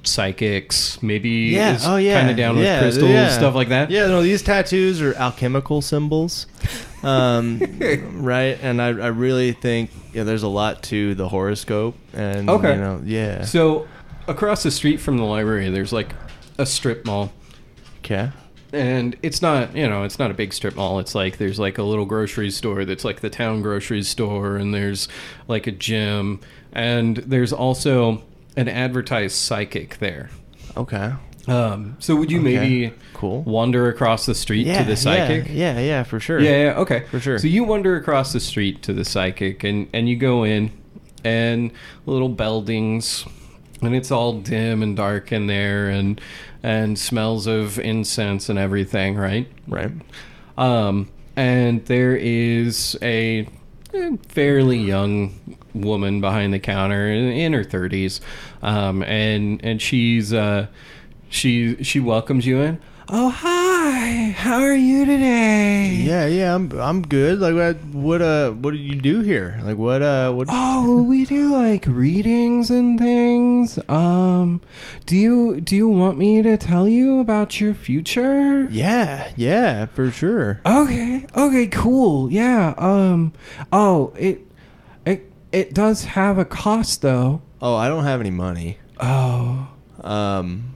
[0.04, 1.02] psychics.
[1.02, 1.78] Maybe Yeah.
[1.82, 2.18] Oh yeah.
[2.18, 3.28] kind of down yeah, with crystals yeah.
[3.30, 3.90] stuff like that.
[3.90, 4.06] Yeah.
[4.06, 6.46] No, these tattoos are alchemical symbols,
[7.02, 7.60] um,
[8.12, 8.58] right?
[8.62, 12.74] And I, I really think yeah, there's a lot to the horoscope, and Okay.
[12.74, 13.44] you know, yeah.
[13.44, 13.86] So
[14.28, 16.14] across the street from the library, there's like
[16.58, 17.32] a strip mall.
[18.04, 18.30] Okay.
[18.72, 21.78] and it's not you know it's not a big strip mall it's like there's like
[21.78, 25.06] a little grocery store that's like the town grocery store and there's
[25.46, 26.40] like a gym
[26.72, 28.20] and there's also
[28.56, 30.28] an advertised psychic there
[30.76, 31.12] Okay.
[31.48, 32.56] um, so would you Okay.
[32.58, 33.42] maybe Cool.
[33.42, 34.78] wander across the street Yeah.
[34.82, 35.74] to the psychic Yeah.
[35.74, 35.80] Yeah.
[35.80, 36.02] Yeah.
[36.04, 36.40] For sure.
[36.40, 37.04] yeah, yeah, okay.
[37.10, 37.38] For sure.
[37.38, 40.70] So you wander across the street to the psychic and and you go in
[41.24, 41.70] and
[42.06, 43.24] little buildings
[43.80, 46.20] and it's all dim and dark in there and
[46.62, 49.46] and smells of incense and everything, right?
[49.66, 49.90] Right.
[50.58, 53.46] Um and there is a
[54.28, 58.20] fairly young woman behind the counter in, her 30s
[58.62, 60.66] um and and she's uh
[61.28, 62.78] she she welcomes you in.
[63.08, 63.71] Oh hi
[64.34, 66.26] how are you today Yeah.
[66.26, 66.54] Yeah.
[66.54, 66.72] I'm.
[66.80, 67.38] I'm good.
[67.38, 67.84] Like what?
[67.94, 68.22] What?
[68.22, 68.50] Uh.
[68.52, 69.60] What do you do here?
[69.64, 70.02] Like what?
[70.02, 70.32] Uh.
[70.32, 70.48] What?
[70.50, 73.78] Oh, we do like readings and things.
[73.88, 74.60] Um,
[75.06, 78.64] do you do you want me to tell you about your future?
[78.70, 79.30] Yeah.
[79.36, 79.86] Yeah.
[79.86, 80.60] For sure.
[80.66, 81.26] Okay.
[81.36, 81.66] Okay.
[81.68, 82.30] Cool.
[82.30, 82.74] Yeah.
[82.78, 83.32] Um.
[83.72, 84.40] Oh, it
[85.06, 87.42] it it does have a cost though.
[87.60, 88.78] Oh, I don't have any money.
[89.00, 89.68] Oh.
[90.02, 90.71] Um.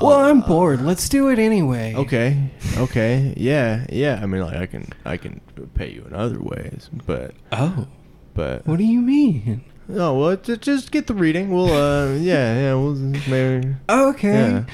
[0.00, 0.82] Well, I'm bored.
[0.82, 1.94] Let's do it anyway.
[1.94, 2.50] Okay.
[2.76, 3.34] Okay.
[3.36, 3.86] Yeah.
[3.90, 4.18] Yeah.
[4.22, 4.92] I mean, like I can.
[5.04, 5.40] I can
[5.74, 7.32] pay you in other ways, but.
[7.52, 7.86] Oh.
[8.34, 8.66] But.
[8.66, 9.64] What do you mean?
[9.92, 11.50] Oh well, ju- just get the reading.
[11.50, 11.72] We'll.
[11.72, 12.14] Uh.
[12.14, 12.54] Yeah.
[12.60, 12.74] Yeah.
[12.74, 13.74] We'll maybe.
[13.88, 14.32] Okay.
[14.32, 14.64] Yeah.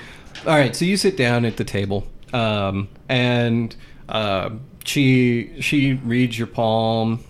[0.47, 0.75] All right.
[0.77, 3.75] So you sit down at the table, um, and
[4.09, 4.51] uh,
[4.85, 7.25] she she reads your palm,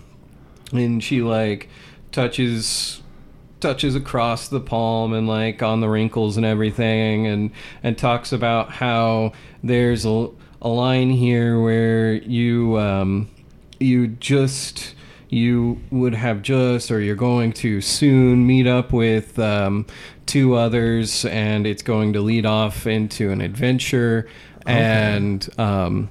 [0.73, 1.69] and she like
[2.11, 3.01] touches
[3.59, 7.51] touches across the palm and like on the wrinkles and everything, and
[7.83, 9.33] and talks about how
[9.63, 10.29] there's a,
[10.61, 13.29] a line here where you um,
[13.79, 14.95] you just
[15.29, 19.85] you would have just or you're going to soon meet up with um,
[20.25, 24.27] two others and it's going to lead off into an adventure
[24.65, 26.09] and um,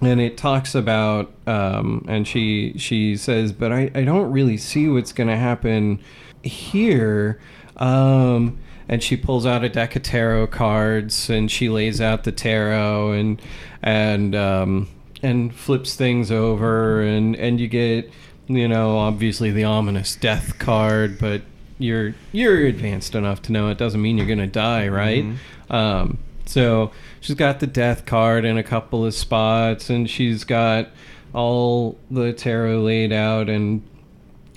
[0.00, 4.88] and it talks about um, and she she says but I, I don't really see
[4.88, 6.00] what's going to happen
[6.42, 7.40] here
[7.76, 8.58] um,
[8.88, 13.12] and she pulls out a deck of tarot cards and she lays out the tarot
[13.12, 13.42] and
[13.82, 14.88] and um,
[15.22, 18.10] and flips things over and and you get
[18.46, 21.42] you know obviously the ominous death card but
[21.78, 25.24] you're you're advanced enough to know it doesn't mean you're gonna die right?
[25.70, 30.88] Um, so she's got the death card in a couple of spots and she's got
[31.34, 33.86] all the tarot laid out and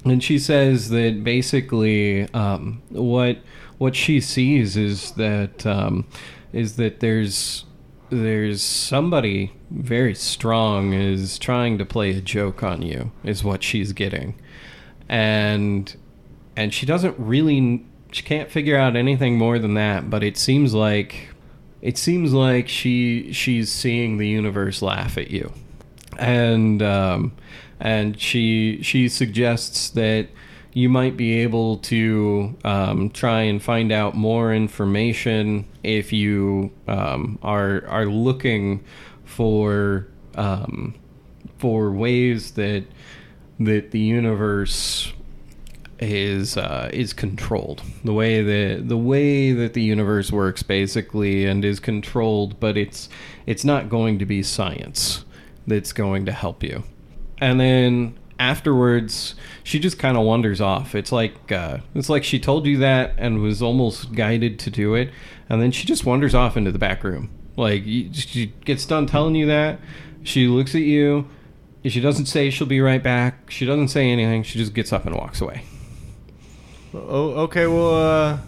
[0.04, 3.38] and she says that basically um, what
[3.78, 6.08] what she sees is that um,
[6.54, 7.66] is that there's
[8.10, 13.94] there's somebody very strong is trying to play a joke on you is what she's
[13.94, 14.36] getting.
[15.08, 15.96] And
[16.56, 20.74] and she doesn't really she can't figure out anything more than that but it seems
[20.74, 21.30] like
[21.82, 25.52] it seems like she she's seeing the universe laugh at you.
[26.18, 27.32] And um,
[27.82, 30.28] and she she suggests that
[30.74, 37.38] you might be able to um, try and find out more information if you um,
[37.42, 38.84] are are looking
[39.26, 40.96] for um,
[41.58, 42.86] for ways that
[43.60, 45.12] that the universe
[46.00, 47.82] is uh, is controlled.
[48.04, 53.10] The way that the way that the universe works basically and is controlled but it's
[53.46, 55.26] it's not going to be science
[55.68, 56.84] that's going to help you
[57.42, 62.40] and then afterwards she just kind of wanders off it's like uh, it's like she
[62.40, 65.10] told you that and was almost guided to do it
[65.50, 69.36] and then she just wanders off into the back room like she gets done telling
[69.36, 69.80] you that
[70.24, 71.28] she looks at you
[71.84, 75.06] she doesn't say she'll be right back she doesn't say anything she just gets up
[75.06, 75.64] and walks away
[76.94, 77.44] Oh.
[77.44, 77.68] Okay.
[77.68, 78.40] Well.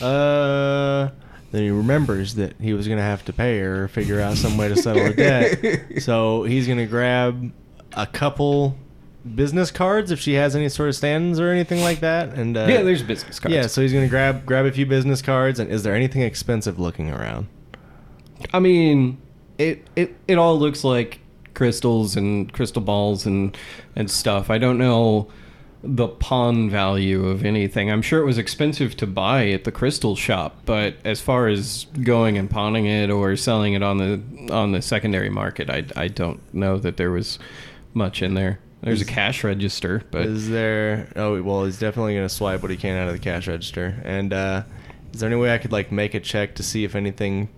[0.00, 0.04] Uh.
[0.04, 1.10] Uh.
[1.50, 4.56] Then he remembers that he was gonna have to pay her, or figure out some
[4.56, 5.82] way to settle a debt.
[6.02, 7.52] So he's gonna grab
[7.94, 8.76] a couple
[9.34, 12.30] business cards if she has any sort of stands or anything like that.
[12.34, 15.22] And uh, yeah there's business cards Yeah, so he's gonna grab grab a few business
[15.22, 15.58] cards.
[15.58, 17.46] And is there anything expensive looking around?
[18.52, 19.18] I mean,
[19.58, 21.20] it it it all looks like
[21.54, 23.56] crystals and crystal balls and
[23.94, 24.50] and stuff.
[24.50, 25.30] I don't know
[25.84, 27.90] the pawn value of anything.
[27.90, 31.86] I'm sure it was expensive to buy at the crystal shop, but as far as
[32.02, 36.08] going and pawning it or selling it on the on the secondary market, I I
[36.08, 37.38] don't know that there was
[37.94, 38.58] much in there.
[38.82, 41.08] There's a cash register, but Is there?
[41.14, 44.00] Oh well, he's definitely gonna swipe what he can out of the cash register.
[44.04, 44.64] And uh,
[45.14, 47.48] is there any way I could like make a check to see if anything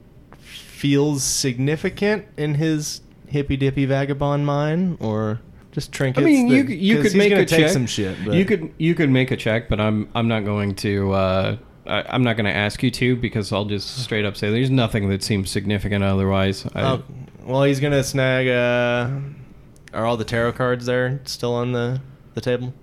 [0.42, 5.40] feels significant in his hippy dippy vagabond mind, or
[5.72, 6.22] just trinkets?
[6.22, 7.70] I mean, you that- you 'cause could he's make a take check.
[7.70, 8.18] some shit.
[8.22, 11.12] But You could you could make a check, but I'm I'm not going to.
[11.12, 11.56] Uh,
[11.86, 14.70] I, I'm not going to ask you to because I'll just straight up say there's
[14.70, 16.66] nothing that seems significant otherwise.
[16.74, 17.02] I, Oh,
[17.44, 18.48] well, he's gonna snag.
[18.48, 19.20] Uh,
[19.94, 22.00] are all the tarot cards there still on the
[22.34, 22.74] the table?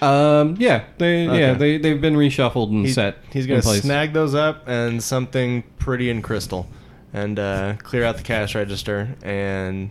[0.00, 1.54] Um, yeah, they yeah Okay.
[1.58, 3.18] they they've been reshuffled and He- set.
[3.32, 6.66] He's gonna snag those up and something pretty in crystal,
[7.12, 9.90] and uh, clear out the cash register and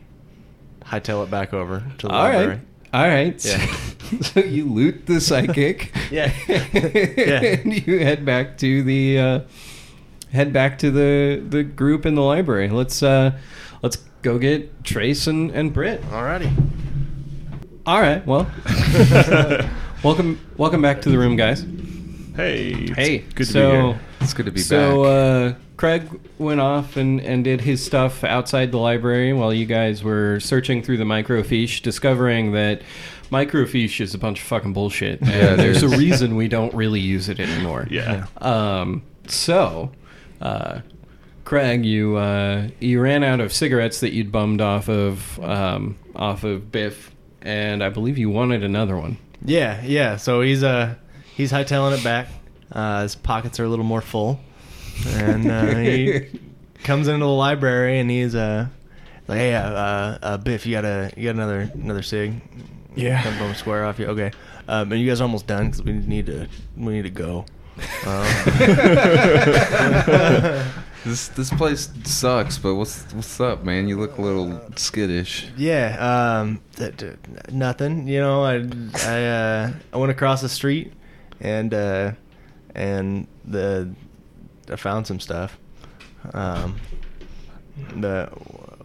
[0.84, 2.48] hightail it back over to the All library.
[2.48, 2.60] right.
[2.94, 3.46] All right.
[3.46, 3.66] Yeah.
[4.22, 5.94] so you loot the psychic.
[6.12, 6.34] Yeah.
[6.48, 7.42] Yeah.
[7.42, 9.40] and you head back to the uh,
[10.34, 12.68] head back to the the group in the library.
[12.68, 13.32] Let's uh
[13.82, 16.02] let's go get Trace and and Britt.
[16.04, 16.52] Alrighty.
[17.86, 18.26] All right.
[18.26, 18.50] Well,
[20.04, 21.66] welcome welcome back to the room, guys.
[22.36, 23.20] Hey, Hey.
[23.36, 24.00] good to so, be here.
[24.22, 25.56] It's good to be so, back.
[25.56, 26.08] uh, Craig
[26.38, 30.82] went off and, and did his stuff outside the library while you guys were searching
[30.82, 32.84] through the microfiche, discovering that
[33.32, 35.20] microfiche is a bunch of fucking bullshit.
[35.22, 37.88] Yeah, there's a reason we don't really use it anymore.
[37.90, 38.28] Yeah.
[38.38, 39.92] Um, so,
[40.40, 40.82] uh,
[41.52, 46.46] Craig, you uh, you ran out of cigarettes that you'd bummed off of um, off
[46.46, 49.18] of Biff, and I believe you wanted another one.
[49.44, 50.16] Yeah, yeah.
[50.16, 50.96] So he's uh
[51.36, 52.30] he's hightailing it back.
[52.72, 54.40] Uh, his pockets are a little more full,
[55.08, 56.30] and uh, he
[56.86, 58.68] comes into the library and he's uh
[59.28, 62.42] like, hey, uh, uh, uh Biff, you got a you got another another cig?
[62.96, 63.22] Yeah.
[63.24, 64.06] Come from square off you.
[64.06, 64.32] Okay.
[64.70, 66.48] Um, and you guys are almost done because we need to
[66.78, 67.46] we need to go.
[68.06, 68.26] Um,
[71.04, 73.88] This this place sucks, but what's what's up, man?
[73.88, 75.48] You look a little skittish.
[75.58, 75.98] Yeah,
[76.42, 77.16] um, th- th-
[77.52, 78.08] nothing.
[78.08, 78.64] You know, I
[79.04, 80.94] I uh, I went across the street,
[81.40, 82.12] and uh,
[82.76, 83.90] and the
[84.72, 85.58] I found some stuff.
[86.36, 86.76] Um,
[87.96, 88.30] the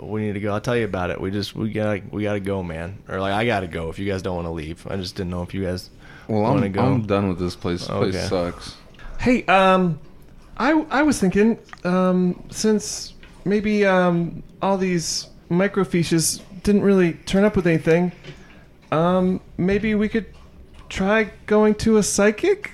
[0.01, 0.55] we need to go.
[0.55, 1.21] I'll tell you about it.
[1.21, 3.03] We just we got to we got to go, man.
[3.09, 4.87] Or like I got to go if you guys don't want to leave.
[4.87, 5.91] I just didn't know if you guys
[6.29, 6.83] Well, want to I'm go.
[6.83, 7.81] I'm done with this place.
[7.81, 8.11] This Okay.
[8.13, 8.77] place sucks.
[9.21, 9.99] Hey, um,
[10.57, 17.57] I I was thinking, um, since maybe um all these microfiches didn't really turn up
[17.57, 18.13] with anything,
[18.91, 20.27] um, maybe we could
[20.89, 22.73] try going to a psychic.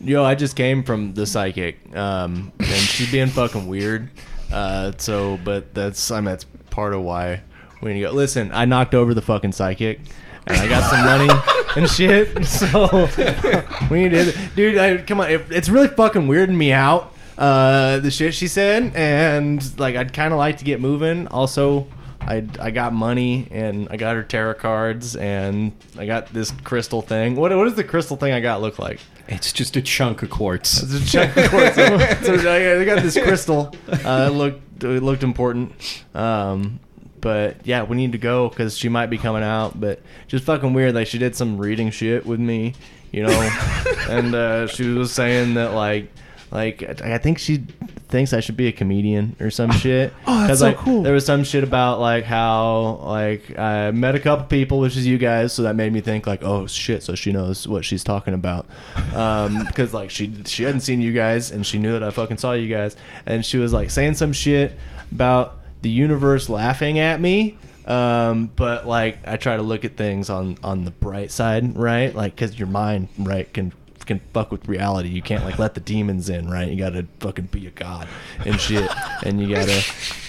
[0.00, 4.08] Yo, I just came from the psychic, um, and she's being fucking weird.
[4.52, 7.42] Uh, so, but that's I mean that's part of why
[7.82, 8.12] we need to go.
[8.12, 10.00] Listen, I knocked over the fucking psychic,
[10.46, 11.30] and I got some money
[11.76, 12.30] and shit.
[12.50, 13.08] So
[13.90, 14.78] we need to, dude.
[14.78, 17.14] I, come on, it, it's really fucking weirding me out.
[17.38, 21.26] Uh, the shit she said, and like I'd kind of like to get moving.
[21.28, 21.86] Also,
[22.20, 27.02] I I got money and I got her tarot cards and I got this crystal
[27.02, 27.36] thing.
[27.36, 29.00] What what does the crystal thing I got look like?
[29.28, 30.82] It's just a chunk of quartz.
[30.82, 31.74] It's a check of course.
[31.76, 33.74] so I I got this crystal.
[33.88, 36.04] Uh, it looked it looked important.
[36.14, 36.80] Um,
[37.20, 39.78] but yeah, we need to go because she might be coming out.
[39.78, 40.94] But just fucking weird.
[40.94, 42.74] Like she did some reading shit with me,
[43.12, 43.50] you know,
[44.08, 46.10] and uh, she was saying that like
[46.50, 47.64] like I think she
[48.08, 50.12] thinks I should be a comedian or some shit.
[50.26, 51.02] Oh, that's so like, cool.
[51.02, 55.06] There was some shit about like how like I met a couple people, which is
[55.06, 58.02] you guys, so that made me think like, oh shit, so she knows what she's
[58.02, 58.66] talking about,
[59.14, 62.38] um, because like she she hadn't seen you guys and she knew that I fucking
[62.38, 62.96] saw you guys,
[63.26, 64.76] and she was like saying some shit
[65.12, 67.56] about the universe laughing at me.
[67.86, 72.14] Um, but like I try to look at things on on the bright side, right?
[72.14, 73.72] Like because your mind, right, can
[74.10, 75.08] can fuck with reality.
[75.08, 76.68] You can't like let the demons in, right?
[76.68, 78.08] You gotta fucking be a god
[78.44, 78.90] and shit,
[79.24, 79.82] and you gotta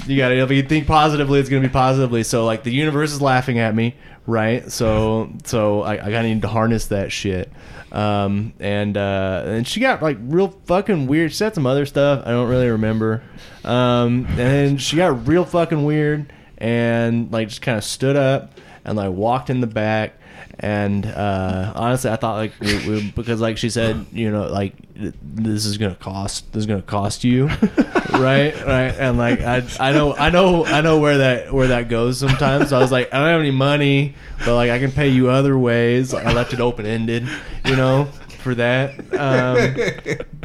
[0.07, 2.23] you gotta if you think positively, it's gonna be positively.
[2.23, 3.95] So like the universe is laughing at me,
[4.27, 4.71] right?
[4.71, 7.51] So so I, I gotta need to harness that shit.
[7.91, 11.31] Um, and uh, and she got like real fucking weird.
[11.31, 13.21] She said some other stuff I don't really remember.
[13.65, 18.53] Um, and she got real fucking weird and like just kind of stood up
[18.85, 20.13] and like walked in the back
[20.61, 24.73] and uh, honestly i thought like we, we, because like she said you know like
[24.95, 27.47] this is gonna cost this is gonna cost you
[28.11, 28.53] right?
[28.65, 28.93] Right?
[28.97, 32.69] And like i i know i know i know where that where that goes sometimes.
[32.69, 34.13] So i was like i don't have any money
[34.45, 36.13] but like i can pay you other ways.
[36.13, 37.27] I left it open-ended
[37.65, 38.05] you know
[38.43, 38.99] for that.
[39.13, 39.75] Um,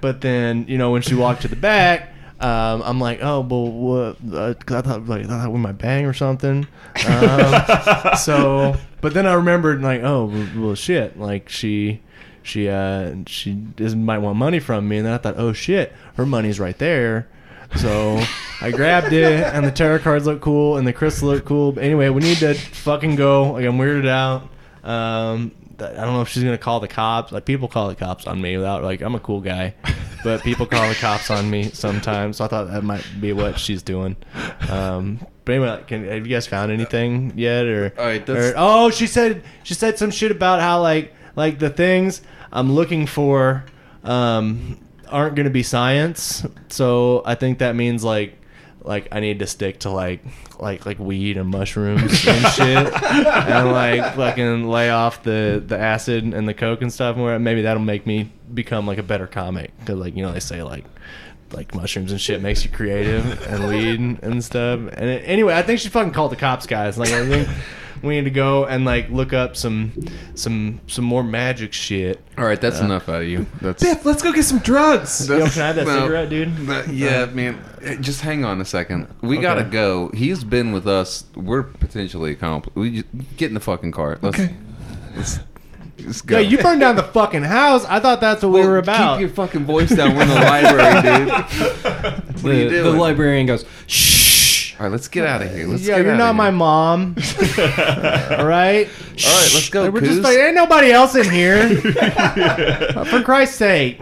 [0.00, 3.70] but then you know when she walked to the back um, I'm like, oh, well,
[3.70, 4.16] what?
[4.32, 6.66] Uh I thought like I thought with my bang or something.
[7.06, 12.00] Um, so, but then I remembered like, oh, well, well, shit, like she,
[12.42, 15.92] she, uh, she doesn't might want money from me, and then I thought, oh shit,
[16.16, 17.28] her money's right there.
[17.76, 18.22] So,
[18.60, 21.72] I grabbed it, and the tarot cards look cool, and the crystal look cool.
[21.72, 23.52] But anyway, we need to fucking go.
[23.52, 24.48] Like I'm weirded out.
[24.88, 27.32] Um, I don't know if she's gonna call the cops.
[27.32, 29.74] Like people call the cops on me without like I'm a cool guy,
[30.24, 32.38] but people call the cops on me sometimes.
[32.38, 34.16] So I thought that might be what she's doing.
[34.68, 37.66] Um, but anyway, can, have you guys found anything yet?
[37.66, 41.70] Or, right, or- oh, she said she said some shit about how like like the
[41.70, 42.22] things
[42.52, 43.64] I'm looking for
[44.04, 46.46] um, aren't going to be science.
[46.68, 48.40] So I think that means like
[48.86, 50.24] like I need to stick to like
[50.58, 56.24] like like weed and mushrooms and shit, and like fucking lay off the the acid
[56.24, 57.16] and the coke and stuff.
[57.16, 60.40] Where maybe that'll make me become like a better comic because like you know they
[60.40, 60.84] say like
[61.52, 64.80] like mushrooms and shit makes you creative and weed and stuff.
[64.92, 66.96] And it, anyway, I think she fucking called the cops, guys.
[66.98, 67.48] Like I think
[68.02, 69.92] we need to go and like look up some
[70.34, 72.20] some some more magic shit.
[72.38, 73.46] All right, that's enough out of you.
[73.60, 75.28] That's Biff, let's go get some drugs.
[75.28, 76.00] Yo, can I have that No.
[76.02, 76.66] cigarette, dude?
[76.66, 77.58] But, yeah, man.
[77.82, 79.08] eh, Just hang on a second.
[79.22, 80.10] We gotta go.
[80.14, 81.24] He's been with us.
[81.34, 82.76] We're potentially accomplished.
[82.76, 84.18] We just, get in the fucking car.
[84.20, 84.54] Let's, Okay.
[85.16, 85.38] Let's,
[86.04, 86.38] let's go.
[86.38, 87.84] Yeah, you burned down the fucking house.
[87.86, 89.14] I thought that's what we were about.
[89.16, 90.14] Keep your fucking voice down.
[90.14, 92.22] We're in the library, dude.
[92.36, 92.98] What the, are you the doing?
[92.98, 94.15] librarian goes, shh.
[94.78, 95.66] All right, let's get out of here.
[95.66, 97.16] Let's yeah, get you're not my mom.
[97.58, 98.86] All right.
[98.86, 99.90] All right, let's go.
[99.90, 100.08] We're Coos.
[100.10, 101.80] just like, ain't nobody else in here.
[103.06, 103.98] For Christ's sake.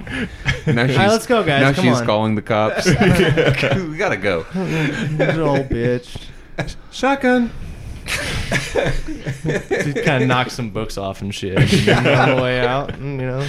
[0.67, 1.61] now she's, let's go, guys.
[1.61, 2.07] Now Come she's on.
[2.07, 2.87] calling the cops.
[3.89, 4.45] we gotta go.
[4.57, 6.19] Little old bitch.
[6.91, 7.53] Shotgun.
[8.09, 11.57] She kind of knock some books off and shit.
[11.87, 13.47] And on the way out, mm, you know.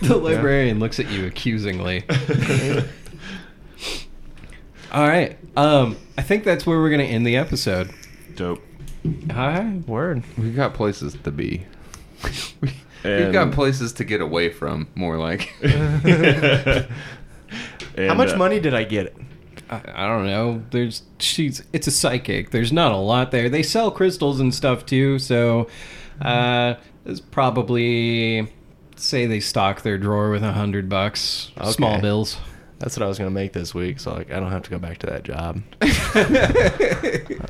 [0.00, 2.04] The librarian looks at you accusingly.
[4.90, 5.36] All right.
[5.56, 7.90] Um, I think that's where we're gonna end the episode.
[8.34, 8.62] Dope.
[9.30, 9.80] Hi.
[9.86, 10.22] Word.
[10.38, 11.66] We got places to be.
[12.60, 12.70] we,
[13.04, 14.88] And- we've got places to get away from.
[14.94, 15.52] More like.
[17.96, 19.14] And, How much uh, money did I get?
[19.70, 20.62] I, I don't know.
[20.72, 22.50] There's she's it's a psychic.
[22.50, 23.48] There's not a lot there.
[23.48, 25.68] They sell crystals and stuff too, so
[26.20, 26.74] uh
[27.04, 28.52] there's probably
[28.96, 31.52] say they stock their drawer with a hundred bucks.
[31.66, 32.00] Small Okay.
[32.02, 32.36] bills.
[32.78, 34.78] That's what I was gonna make this week, so like I don't have to go
[34.78, 35.62] back to that job.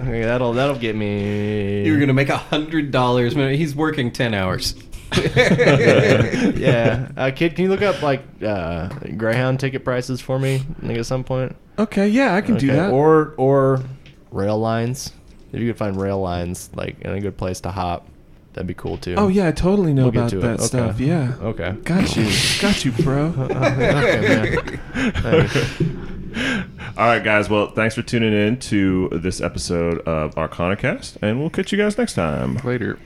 [0.04, 1.84] Okay, that'll that'll get me.
[1.86, 3.34] You're gonna make a hundred dollars.
[3.34, 4.74] He's working ten hours.
[6.56, 10.98] yeah, uh, kid, can you look up like uh, Greyhound ticket prices for me, like
[10.98, 11.56] at some point?
[11.78, 12.90] Okay, yeah, I can do Okay, that.
[12.92, 13.82] Or or
[14.30, 15.12] rail lines.
[15.52, 18.06] If you could find rail lines like in a good place to hop,
[18.54, 19.14] that'd be cool too.
[19.16, 20.40] oh yeah, I totally know We'll get about to it.
[20.42, 20.64] that Okay.
[20.64, 21.00] stuff.
[21.00, 21.34] Yeah.
[21.40, 21.72] Okay.
[21.84, 22.26] Got you.
[22.60, 23.26] Got you, bro.
[23.38, 24.50] okay,
[24.94, 26.34] man.
[26.96, 27.48] All right, guys.
[27.48, 31.96] Well, thanks for tuning in to this episode of Arcanacast, and we'll catch you guys
[31.98, 32.56] next time.
[32.64, 32.98] Later.